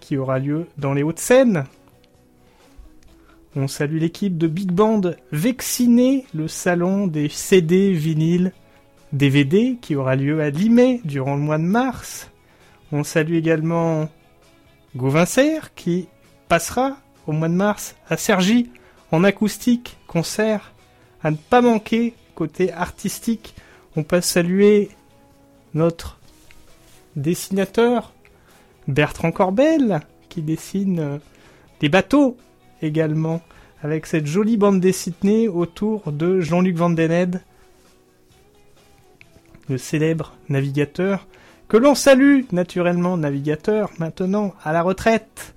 [0.01, 1.65] qui aura lieu dans les Hauts-de-Seine.
[3.53, 5.01] On salue l'équipe de Big Band
[5.33, 8.53] Vexciné, le salon des CD, vinyles,
[9.11, 12.31] DVD, qui aura lieu à Limay durant le mois de mars.
[12.93, 14.07] On salue également
[14.95, 16.07] Gauvincer, qui
[16.47, 16.95] passera
[17.27, 18.69] au mois de mars à Cergy
[19.11, 20.71] en acoustique, concert
[21.21, 23.53] à ne pas manquer côté artistique.
[23.97, 24.91] On peut saluer
[25.73, 26.19] notre
[27.17, 28.13] dessinateur
[28.87, 29.99] Bertrand Corbel
[30.29, 31.17] qui dessine euh,
[31.81, 32.37] des bateaux
[32.81, 33.41] également
[33.83, 37.41] avec cette jolie bande dessinée autour de Jean-Luc Van Den
[39.69, 41.27] le célèbre navigateur
[41.67, 45.53] que l'on salue naturellement navigateur maintenant à la retraite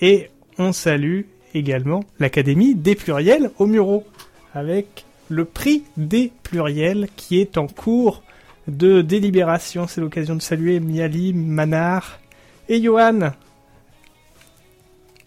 [0.00, 1.22] et on salue
[1.54, 4.04] également l'Académie des pluriels au Muro,
[4.54, 8.22] avec le prix des pluriels qui est en cours
[8.66, 9.86] de délibération.
[9.86, 12.20] C'est l'occasion de saluer Miali, Manar
[12.68, 13.32] et Johan.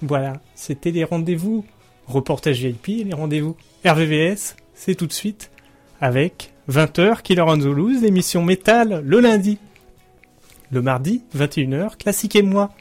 [0.02, 1.64] Voilà, c'était les rendez-vous
[2.08, 5.52] reportage VIP, les rendez-vous RVVS, c'est tout de suite
[5.99, 9.60] avec 20h, Killer on the Loose, l'émission métal le lundi.
[10.72, 12.72] Le mardi, 21h, Classique et moi,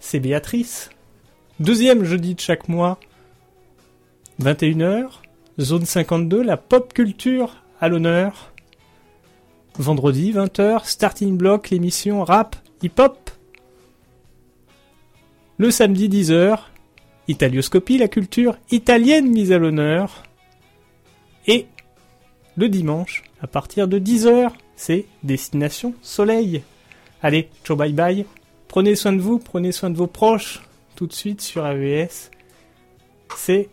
[0.00, 0.90] c'est Béatrice.
[1.60, 2.98] Deuxième jeudi de chaque mois,
[4.42, 5.20] 21h,
[5.60, 8.52] Zone 52, la pop culture à l'honneur.
[9.78, 13.30] Vendredi, 20h, Starting Block, l'émission rap, hip-hop.
[15.56, 16.58] Le samedi, 10h,
[17.28, 20.24] Italioscopie, la culture italienne mise à l'honneur.
[21.46, 21.66] Et
[22.56, 26.62] le dimanche, à partir de 10h, c'est Destination Soleil.
[27.22, 28.26] Allez, ciao bye bye.
[28.66, 30.60] Prenez soin de vous, prenez soin de vos proches.
[30.96, 32.30] Tout de suite sur AVS.
[33.36, 33.68] C'est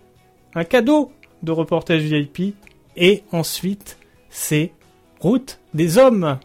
[0.54, 1.12] un cadeau
[1.44, 2.56] de reportage VIP.
[2.96, 3.98] Et ensuite,
[4.30, 4.72] c'est
[5.20, 6.40] Route des Hommes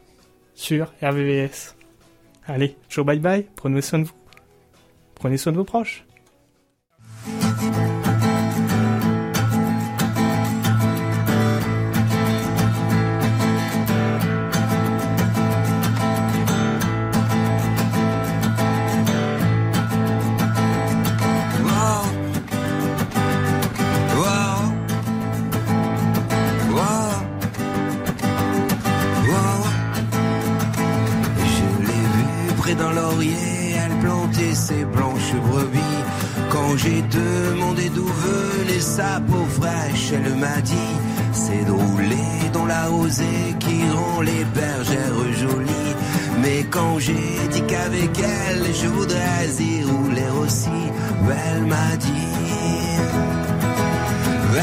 [0.54, 1.74] sur RVVS.
[2.46, 3.46] Allez, ciao bye bye.
[3.54, 4.25] Prenez soin de vous.
[5.18, 6.05] Prenez soin de vos proches.
[38.96, 40.92] Sa peau fraîche, elle m'a dit
[41.32, 45.94] c'est rouler dans la rosée qui rend les bergères jolies.
[46.42, 50.80] Mais quand j'ai dit qu'avec elle je voudrais y rouler aussi,
[51.44, 52.36] elle m'a dit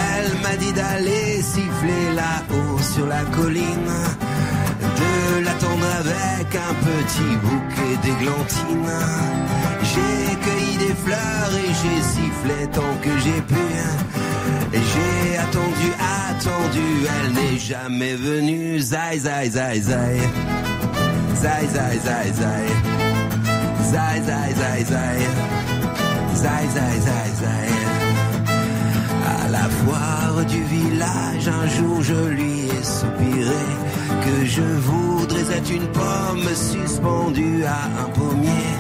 [0.10, 3.94] elle m'a dit d'aller siffler là-haut sur la colline,
[5.02, 9.00] de l'attendre avec un petit bouquet d'églantines.
[9.90, 13.64] J'ai cueilli des fleurs et j'ai sifflé tant que j'ai pu.
[14.74, 15.90] J'ai attendu,
[16.30, 18.80] attendu, elle n'est jamais venue.
[18.80, 20.20] Zai, zai, zai, zai.
[21.36, 22.66] Zai, zai, zai, zai.
[23.92, 25.20] Zai, zai, zai, zai.
[26.36, 27.70] Zai, zai, zai, zai.
[29.44, 33.66] À la foire du village, un jour je lui ai soupiré
[34.26, 38.74] que je voudrais être une pomme suspendue à un pommier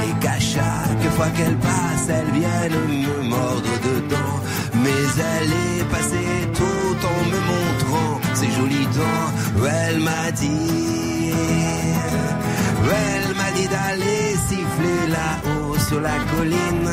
[0.00, 4.36] et qu'à chaque fois qu'elle passe, elle vienne me mordre dedans.
[4.82, 9.30] Mais elle est passée tout en me montrant ses jolis dents.
[9.66, 11.32] Elle m'a dit,
[13.00, 16.90] elle m'a dit d'aller siffler là-haut sur la colline,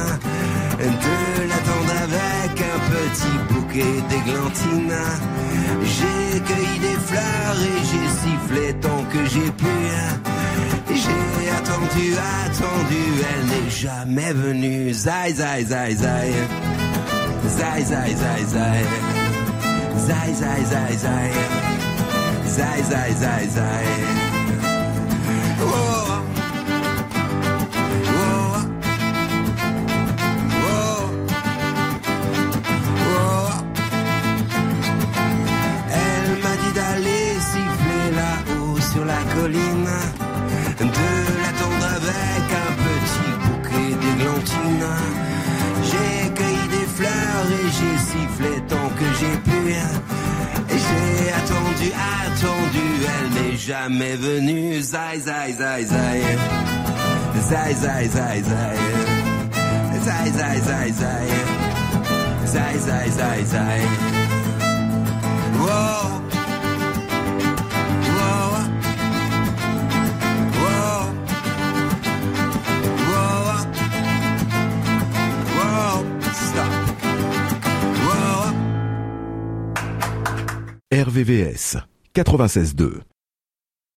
[0.87, 4.95] de l'attendre avec un petit bouquet d'églantines.
[5.83, 9.65] J'ai cueilli des fleurs et j'ai sifflé tant que j'ai pu.
[10.93, 12.13] J'ai attendu,
[12.45, 14.93] attendu, elle n'est jamais venue.
[14.93, 16.33] Zai, zai, zai, zai.
[17.47, 18.83] Zai, zai, zai, zai.
[19.97, 21.31] Zai, zai, zai, zai.
[22.45, 24.18] Zai, zai, zai, zai.
[53.69, 54.81] Jamais venue.
[54.81, 56.21] Zai, zai, zai, zai.
[57.49, 58.77] Zai, zai, zai, zai.
[60.05, 61.27] Zai, zai, zai, zai.
[62.45, 63.81] Zai, zai, zai, zai.
[65.59, 66.07] Whoa.
[80.91, 81.77] RVVS
[82.13, 83.18] 96.2